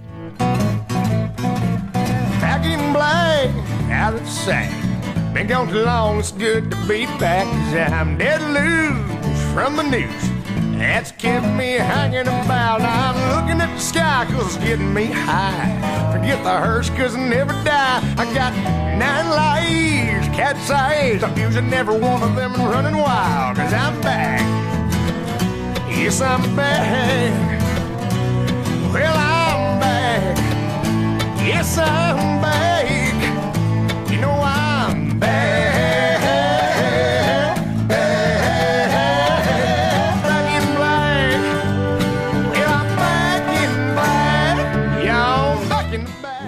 [2.39, 3.49] Back in black,
[3.89, 4.69] out of sight.
[5.33, 7.45] Been gone too long, it's good to be back.
[7.45, 10.42] 'cause I'm dead loose from the news.
[10.83, 12.81] That's kept me hanging about.
[12.81, 16.11] I'm looking at the sky, cause it's getting me high.
[16.11, 18.01] Forget the hearse, cause I never die.
[18.17, 18.53] I got
[18.99, 21.23] nine lives, cat's eyes.
[21.23, 24.41] I'm using every one of them and running wild, cause I'm back.
[25.89, 27.31] Yes, I'm back.
[28.93, 30.37] Well, I'm back.
[31.47, 32.62] Yes, I'm back.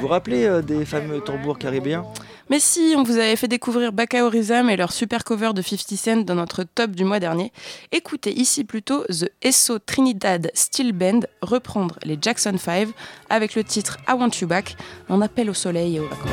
[0.05, 2.05] Vous rappelez euh, des fameux tambours caribéens?
[2.51, 5.97] Mais si, on vous avait fait découvrir Bacao Rhythm et leur super cover de 50
[5.97, 7.51] Cent dans notre top du mois dernier.
[7.91, 12.89] Écoutez ici plutôt The Esso Trinidad Steel Band reprendre les Jackson 5
[13.31, 14.75] avec le titre I Want You Back,
[15.09, 16.29] un appel au soleil et aux vacances.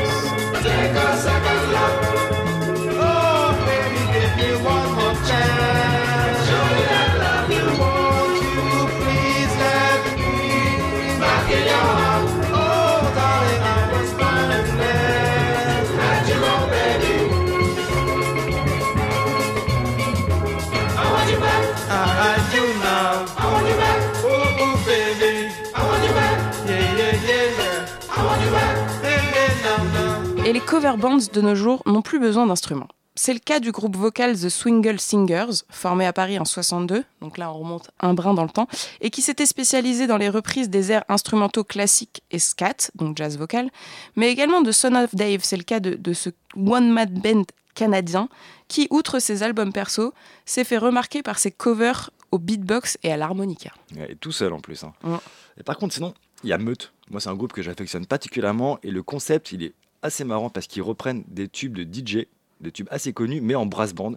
[30.66, 32.88] Cover bands de nos jours n'ont plus besoin d'instruments.
[33.14, 37.36] C'est le cas du groupe vocal The Swingle Singers, formé à Paris en 62, donc
[37.36, 38.66] là on remonte un brin dans le temps,
[39.02, 43.36] et qui s'était spécialisé dans les reprises des airs instrumentaux classiques et scat, donc jazz
[43.36, 43.70] vocal,
[44.16, 47.44] mais également de Son of Dave, c'est le cas de, de ce one-man band
[47.74, 48.28] canadien,
[48.68, 50.14] qui, outre ses albums perso,
[50.46, 53.72] s'est fait remarquer par ses covers au beatbox et à l'harmonica.
[54.08, 54.84] Et tout seul en plus.
[54.84, 54.94] hein.
[55.04, 55.18] Ouais.
[55.58, 56.92] Et par contre, sinon, il y a Meute.
[57.10, 58.78] Moi, c'est un groupe que j'affectionne particulièrement.
[58.82, 62.26] Et le concept, il est assez marrant parce qu'ils reprennent des tubes de DJ,
[62.60, 64.14] des tubes assez connus, mais en brass band,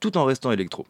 [0.00, 0.86] tout en restant électro.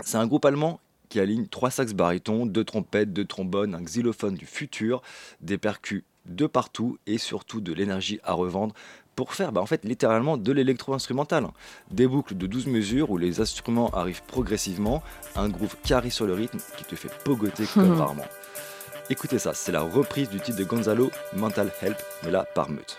[0.00, 4.34] C'est un groupe allemand qui aligne trois sax barytons, deux trompettes, deux trombones, un xylophone
[4.34, 5.02] du futur,
[5.40, 8.74] des percus de partout et surtout de l'énergie à revendre
[9.14, 11.46] pour faire bah, en fait littéralement de l'électro-instrumental.
[11.90, 15.02] Des boucles de 12 mesures où les instruments arrivent progressivement,
[15.36, 18.26] un groove carré sur le rythme qui te fait pogoter comme rarement.
[19.08, 22.98] Écoutez ça, c'est la reprise du titre de Gonzalo, Mental Help, mais là par Meute.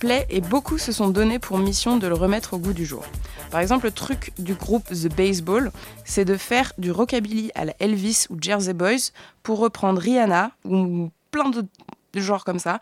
[0.00, 3.04] Plaît et beaucoup se sont donnés pour mission de le remettre au goût du jour.
[3.52, 5.70] Par exemple, le truc du groupe The Baseball,
[6.04, 9.12] c'est de faire du rockabilly à la Elvis ou Jersey Boys
[9.44, 11.64] pour reprendre Rihanna ou plein de
[12.16, 12.80] genres comme ça,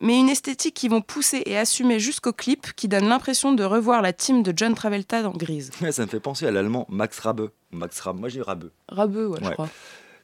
[0.00, 4.00] mais une esthétique qui vont pousser et assumer jusqu'au clip qui donne l'impression de revoir
[4.00, 5.72] la team de John Travolta dans Grise.
[5.90, 7.50] Ça me fait penser à l'allemand Max Rabe.
[7.72, 8.70] Max Rabe, moi j'ai Rabe.
[8.96, 9.68] Ouais, je crois.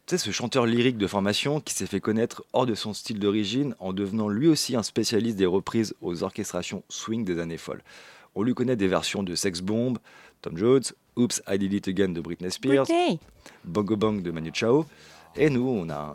[0.06, 3.18] Tu sais, ce chanteur lyrique de formation qui s'est fait connaître hors de son style
[3.18, 7.82] d'origine en devenant lui aussi un spécialiste des reprises aux orchestrations swing des années folles.
[8.34, 9.96] On lui connaît des versions de Sex Bomb,
[10.42, 10.82] Tom Jones,
[11.16, 13.18] Oops, I Did It Again de Britney Spears, Britney.
[13.64, 14.84] Bongo Bang de Manu Chao.
[15.36, 16.14] Et nous, on a un,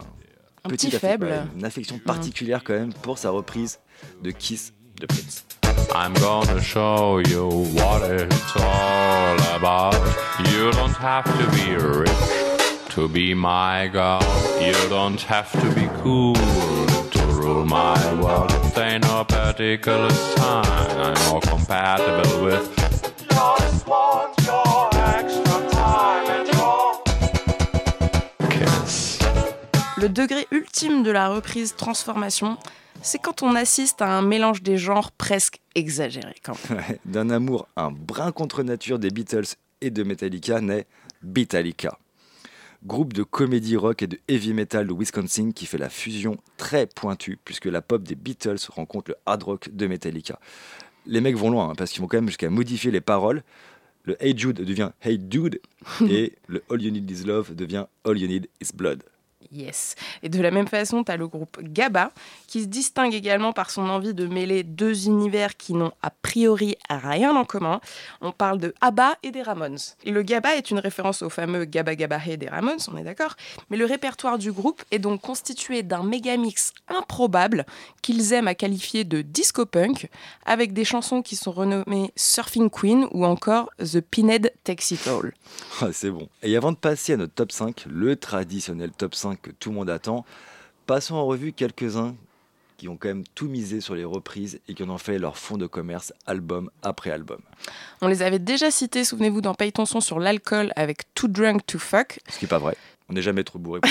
[0.66, 1.48] Un petit faible.
[1.58, 3.80] une affection particulière quand même pour sa reprise
[4.22, 5.46] de Kiss de Prince.
[5.96, 9.96] I'm gonna show you what it's all about.
[10.54, 12.39] You don't have to be rich
[13.00, 14.20] to be my girl.
[14.60, 18.52] You don't have to be cool to rule my world.
[18.52, 20.66] It ain't no particular sign
[21.06, 22.66] I'm more compatible with.
[23.30, 27.02] Just want your extra time and your
[28.50, 29.20] kiss.
[29.98, 32.58] Le degré ultime de la reprise transformation,
[33.02, 36.58] c'est quand on assiste à un mélange des genres presque exagéré quand
[37.06, 40.86] D'un amour un brin contre nature des Beatles et de Metallica naît
[41.22, 41.98] Beatallica.
[42.86, 46.88] Groupe de comédie rock et de heavy metal de Wisconsin qui fait la fusion très
[46.88, 50.40] pointue puisque la pop des Beatles rencontre le hard rock de Metallica.
[51.06, 53.44] Les mecs vont loin hein, parce qu'ils vont quand même jusqu'à modifier les paroles.
[54.04, 55.60] Le Hey Jude devient Hey Dude
[56.10, 59.04] et le All You Need Is Love devient All You Need Is Blood.
[59.52, 59.96] Yes.
[60.22, 62.12] Et de la même façon, tu as le groupe GABA,
[62.48, 66.78] qui se distingue également par son envie de mêler deux univers qui n'ont a priori
[66.90, 67.82] rien en commun.
[68.22, 69.78] On parle de ABBA et des Ramones.
[70.04, 73.04] Et le GABA est une référence au fameux Gabba Gabba Hey des Ramones, on est
[73.04, 73.36] d'accord
[73.70, 77.66] Mais le répertoire du groupe est donc constitué d'un méga-mix improbable
[78.02, 80.10] qu'ils aiment à qualifier de disco punk,
[80.46, 85.34] avec des chansons qui sont renommées Surfing Queen ou encore The Pinhead Takes It All.
[85.82, 86.28] Ah, c'est bon.
[86.44, 89.76] Et avant de passer à notre top 5, le traditionnel top 5 que tout le
[89.76, 90.26] monde attend,
[90.86, 92.16] passons en revue quelques-uns
[92.78, 95.38] qui ont quand même tout misé sur les reprises et qui en ont fait leur
[95.38, 97.42] fond de commerce album après album.
[98.02, 101.66] On les avait déjà cités, souvenez-vous, dans Paye ton son sur l'alcool avec Too Drunk
[101.66, 102.20] to Fuck.
[102.30, 102.78] Ce qui n'est pas vrai.
[103.10, 103.82] On n'est jamais trop bourré.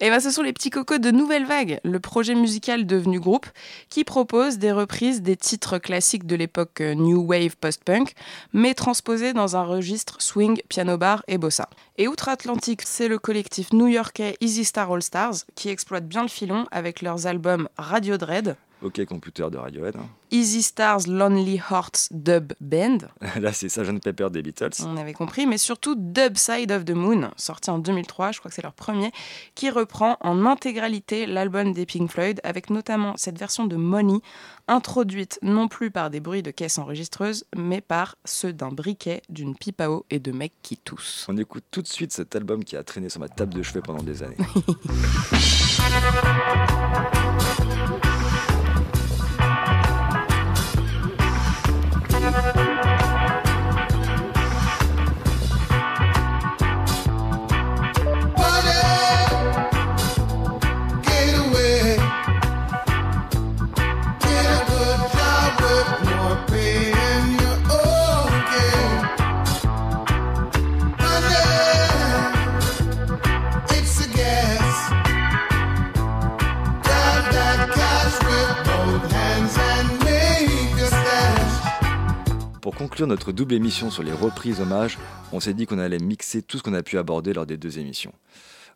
[0.00, 3.46] Et ben ce sont les petits cocos de Nouvelle Vague, le projet musical devenu groupe,
[3.88, 8.14] qui propose des reprises des titres classiques de l'époque euh, New Wave post-punk,
[8.52, 11.68] mais transposés dans un registre swing, piano bar et bossa.
[11.98, 16.66] Et outre-Atlantique, c'est le collectif new-yorkais Easy Star All Stars qui exploite bien le filon
[16.70, 19.96] avec leurs albums Radio Dread, Ok, computer de Radiohead.
[19.96, 20.06] hein.
[20.30, 22.98] Easy Stars Lonely Hearts Dub Band,
[23.40, 24.70] Là, c'est Sgt Pepper des Beatles.
[24.84, 28.50] on avait compris, mais surtout Dub Side of the Moon, sorti en 2003, je crois
[28.50, 29.10] que c'est leur premier,
[29.54, 34.18] qui reprend en intégralité l'album des Pink Floyd, avec notamment cette version de Money,
[34.68, 39.54] introduite non plus par des bruits de caisse enregistreuse, mais par ceux d'un briquet, d'une
[39.56, 41.24] pipe à eau et de mecs qui toussent.
[41.28, 43.80] On écoute tout de suite cet album qui a traîné sur ma table de chevet
[43.82, 44.36] pendant des années.
[82.74, 84.98] Pour conclure notre double émission sur les reprises hommages,
[85.30, 87.78] on s'est dit qu'on allait mixer tout ce qu'on a pu aborder lors des deux
[87.78, 88.12] émissions.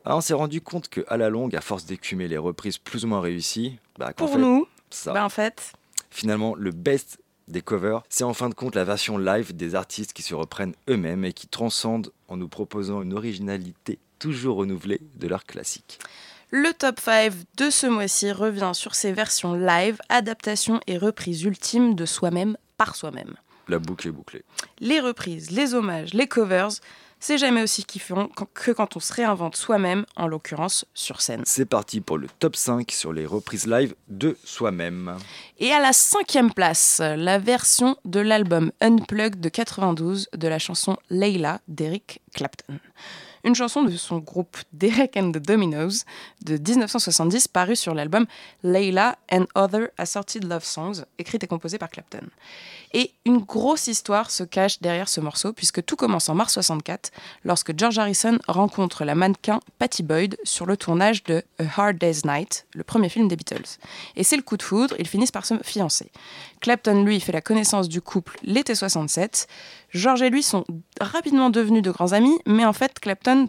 [0.05, 3.05] Ah, on s'est rendu compte que à la longue, à force d'écumer les reprises plus
[3.05, 5.72] ou moins réussies, bah, Pour fait, nous, ça, bah en fait,
[6.11, 7.18] finalement, le best
[7.49, 10.76] des covers, c'est en fin de compte la version live des artistes qui se reprennent
[10.88, 15.99] eux-mêmes et qui transcendent en nous proposant une originalité toujours renouvelée de leurs classiques.
[16.51, 21.96] Le top 5 de ce mois-ci revient sur ces versions live, adaptations et reprises ultimes
[21.96, 23.34] de soi-même par soi-même.
[23.69, 24.45] La boucle est bouclée.
[24.81, 26.71] Les reprises, les hommages, les covers,
[27.21, 31.43] c'est jamais aussi kiffant que quand on se réinvente soi-même, en l'occurrence sur scène.
[31.45, 35.16] C'est parti pour le top 5 sur les reprises live de soi-même.
[35.59, 40.97] Et à la cinquième place, la version de l'album Unplugged de 92 de la chanson
[41.11, 42.79] Layla d'Eric Clapton.
[43.45, 46.05] Une chanson de son groupe Derek and the Dominos
[46.45, 48.26] de 1970 parue sur l'album
[48.62, 52.26] Layla and Other Assorted Love Songs, écrite et composée par Clapton.
[52.95, 57.11] Et une grosse histoire se cache derrière ce morceau, puisque tout commence en mars 64,
[57.45, 62.24] lorsque George Harrison rencontre la mannequin Patty Boyd sur le tournage de A Hard Day's
[62.24, 63.78] Night, le premier film des Beatles.
[64.16, 66.11] Et c'est le coup de foudre, ils finissent par se fiancer.
[66.61, 69.47] Clapton, lui, fait la connaissance du couple l'été 67.
[69.91, 70.64] George et lui sont
[71.01, 73.49] rapidement devenus de grands amis, mais en fait, Clapton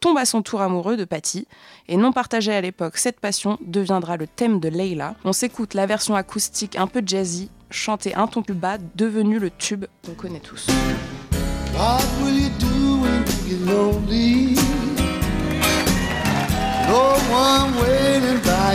[0.00, 1.46] tombe à son tour amoureux de Patty,
[1.88, 5.14] et non partagé à l'époque, cette passion deviendra le thème de Layla.
[5.24, 9.50] On s'écoute la version acoustique un peu jazzy, chantée un ton plus bas, devenu le
[9.50, 10.66] tube qu'on connaît tous.
[11.74, 13.58] What will you do when you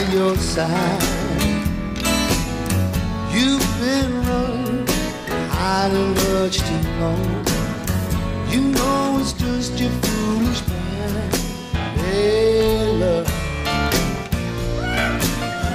[0.12, 1.02] your side.
[3.32, 4.59] You've been running,
[5.60, 7.44] hiding much too long.
[8.52, 11.34] You know it's just your foolish mind.
[12.00, 13.26] Hey, love,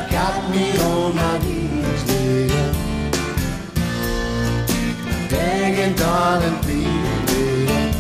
[0.10, 2.72] got me on my knees, later.
[5.30, 7.96] Begging, darling, please, baby.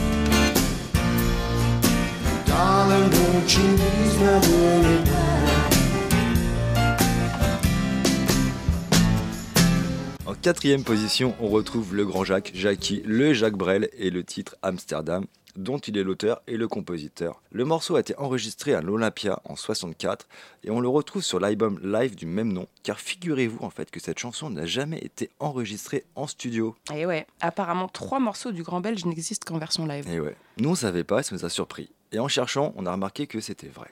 [3.48, 5.15] she's my dirty
[10.46, 15.26] quatrième position, on retrouve le grand Jacques, Jackie, le Jacques Brel et le titre Amsterdam,
[15.56, 17.42] dont il est l'auteur et le compositeur.
[17.52, 20.28] Le morceau a été enregistré à l'Olympia en 64
[20.64, 24.00] et on le retrouve sur l'album live du même nom, car figurez-vous en fait que
[24.00, 26.76] cette chanson n'a jamais été enregistrée en studio.
[26.94, 30.08] Et ouais, apparemment, trois morceaux du Grand Belge n'existent qu'en version live.
[30.08, 31.90] Et ouais, nous on savait pas, ça nous a surpris.
[32.12, 33.90] Et en cherchant, on a remarqué que c'était vrai.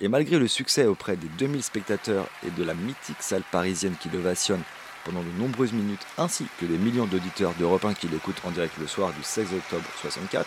[0.00, 4.08] Et malgré le succès auprès des 2000 spectateurs et de la mythique salle parisienne qui
[4.08, 4.62] l'ovationne
[5.06, 8.74] pendant de nombreuses minutes, ainsi que des millions d'auditeurs d'Europe 1 qui l'écoutent en direct
[8.80, 10.46] le soir du 16 octobre 64,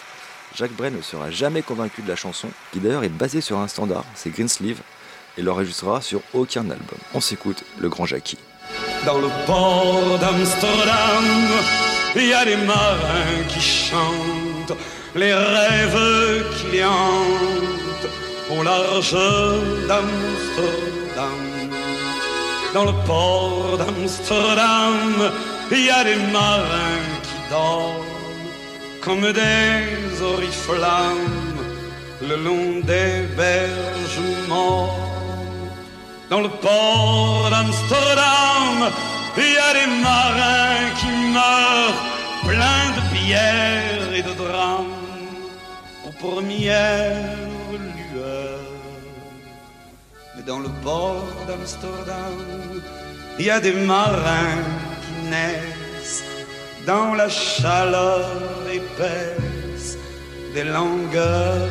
[0.55, 3.68] Jacques Brel ne sera jamais convaincu de la chanson, qui d'ailleurs est basée sur un
[3.68, 4.82] standard, c'est Greensleeve,
[5.38, 6.97] et l'enregistrera sur aucun album.
[7.14, 8.38] On s'écoute le grand Jackie.
[9.05, 11.24] Dans le port d'Amsterdam,
[12.16, 14.78] il y a des marins qui chantent
[15.16, 18.10] les rêves qui les hantent
[18.51, 19.14] au large
[19.88, 21.59] d'Amsterdam.
[22.74, 25.32] Dans le port d'Amsterdam,
[25.72, 28.05] il y a des marins qui dorment
[29.01, 31.59] comme des oriflammes
[32.22, 34.91] le long des berges mortes.
[36.30, 38.91] Dans le port d'Amsterdam,
[39.38, 41.07] il y a des marins qui
[41.38, 42.03] meurent
[42.47, 44.93] pleins de pierres et de drames
[46.05, 47.59] aux premières
[50.45, 52.81] dans le port d'Amsterdam,
[53.37, 54.63] il y a des marins
[55.01, 56.23] qui naissent
[56.85, 58.29] dans la chaleur
[58.71, 59.97] épaisse
[60.53, 61.69] des longueurs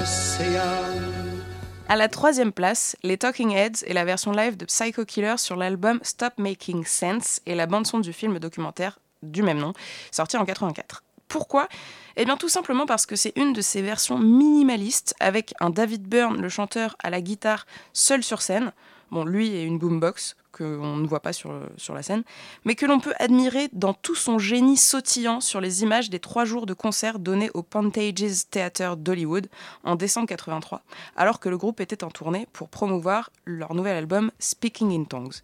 [0.00, 1.42] océanes.
[1.88, 5.56] À la troisième place, les Talking Heads et la version live de Psycho Killer sur
[5.56, 9.72] l'album Stop Making Sense et la bande-son du film documentaire du même nom,
[10.10, 11.02] sorti en 84.
[11.28, 11.68] Pourquoi?
[12.16, 16.02] Eh bien tout simplement parce que c'est une de ces versions minimalistes avec un David
[16.08, 18.72] Byrne, le chanteur, à la guitare, seul sur scène.
[19.10, 22.22] Bon, lui et une boombox qu'on ne voit pas sur, sur la scène,
[22.64, 26.46] mais que l'on peut admirer dans tout son génie sautillant sur les images des trois
[26.46, 29.48] jours de concert donnés au Pantages Theatre d'Hollywood
[29.84, 30.82] en décembre 83,
[31.16, 35.36] alors que le groupe était en tournée pour promouvoir leur nouvel album Speaking in Tongues.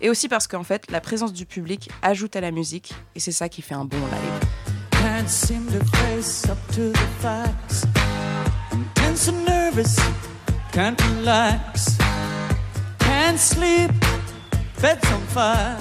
[0.00, 3.32] Et aussi parce qu'en fait, la présence du public ajoute à la musique, et c'est
[3.32, 4.67] ça qui fait un bon live.
[5.28, 7.86] Seem to face up to the facts.
[8.72, 10.00] I'm tense and nervous,
[10.72, 11.98] can't relax.
[12.98, 13.90] Can't sleep,
[14.80, 15.78] bed's on fire.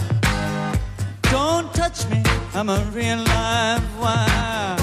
[1.32, 2.22] Don't touch me,
[2.54, 4.78] I'm a real live wire.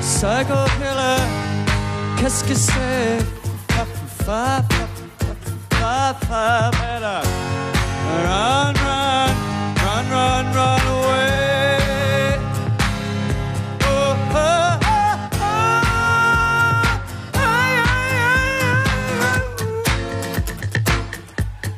[0.00, 1.20] Psycho killer,
[2.18, 3.22] qu'est-ce que c'est?
[4.24, 4.64] Fa,
[5.70, 7.20] fa, fa, better.
[8.24, 9.34] Run, run,
[9.76, 11.03] run, run, run away.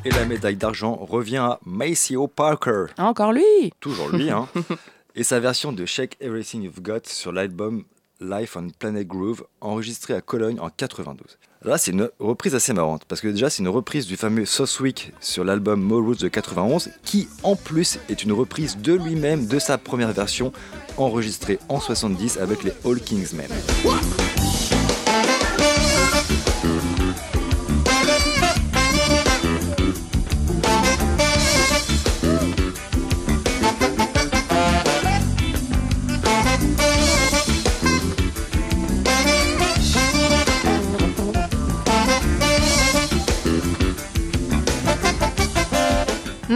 [0.06, 2.84] Et la médaille d'argent revient à Maceo Parker.
[2.96, 4.46] Encore lui Toujours lui, hein.
[5.16, 7.82] Et sa version de Shake Everything You've Got sur l'album
[8.20, 11.38] Life on Planet Groove, enregistré à Cologne en 92.
[11.64, 14.78] Là, c'est une reprise assez marrante, parce que déjà, c'est une reprise du fameux Sauce
[14.78, 19.48] Week sur l'album Mo Roots de 91, qui en plus est une reprise de lui-même
[19.48, 20.52] de sa première version,
[20.98, 23.34] enregistrée en 70 avec les All Kings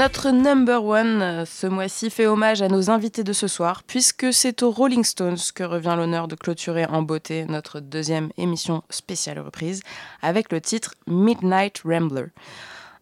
[0.00, 4.32] Notre number one euh, ce mois-ci fait hommage à nos invités de ce soir, puisque
[4.32, 9.40] c'est aux Rolling Stones que revient l'honneur de clôturer en beauté notre deuxième émission spéciale
[9.40, 9.82] reprise,
[10.22, 12.28] avec le titre Midnight Rambler.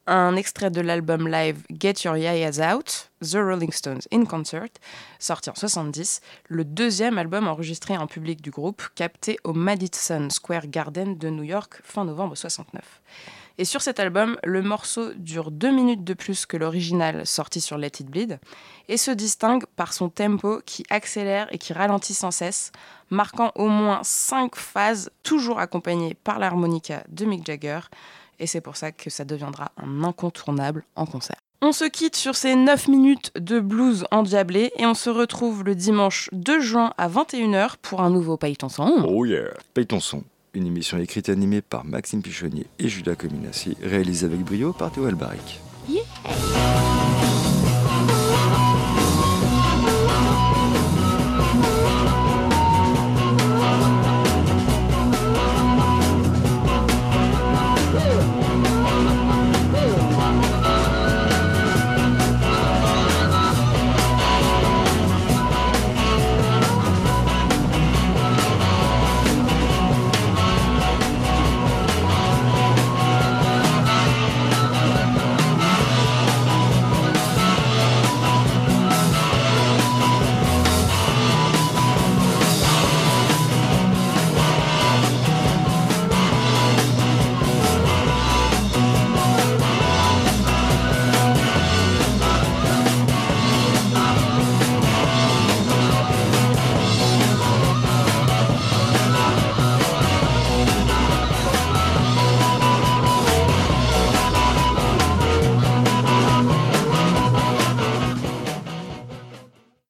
[0.09, 4.71] Un extrait de l'album live Get Your Yayas Out, The Rolling Stones in Concert,
[5.21, 10.67] sorti en 70, le deuxième album enregistré en public du groupe, capté au Madison Square
[10.67, 12.83] Garden de New York fin novembre 69.
[13.61, 17.77] Et sur cet album, le morceau dure deux minutes de plus que l'original sorti sur
[17.77, 18.39] Let It Bleed
[18.89, 22.71] et se distingue par son tempo qui accélère et qui ralentit sans cesse,
[23.11, 27.81] marquant au moins cinq phases, toujours accompagnées par l'harmonica de Mick Jagger.
[28.39, 31.37] Et c'est pour ça que ça deviendra un incontournable en concert.
[31.61, 35.75] On se quitte sur ces 9 minutes de blues endiablé et on se retrouve le
[35.75, 39.05] dimanche 2 juin à 21h pour un nouveau Paye ton son.
[39.09, 40.23] Oh yeah Paye ton son,
[40.55, 44.91] une émission écrite et animée par Maxime Pichonnier et Judas Cominassi, réalisée avec brio par
[44.91, 45.61] Théo Albaric.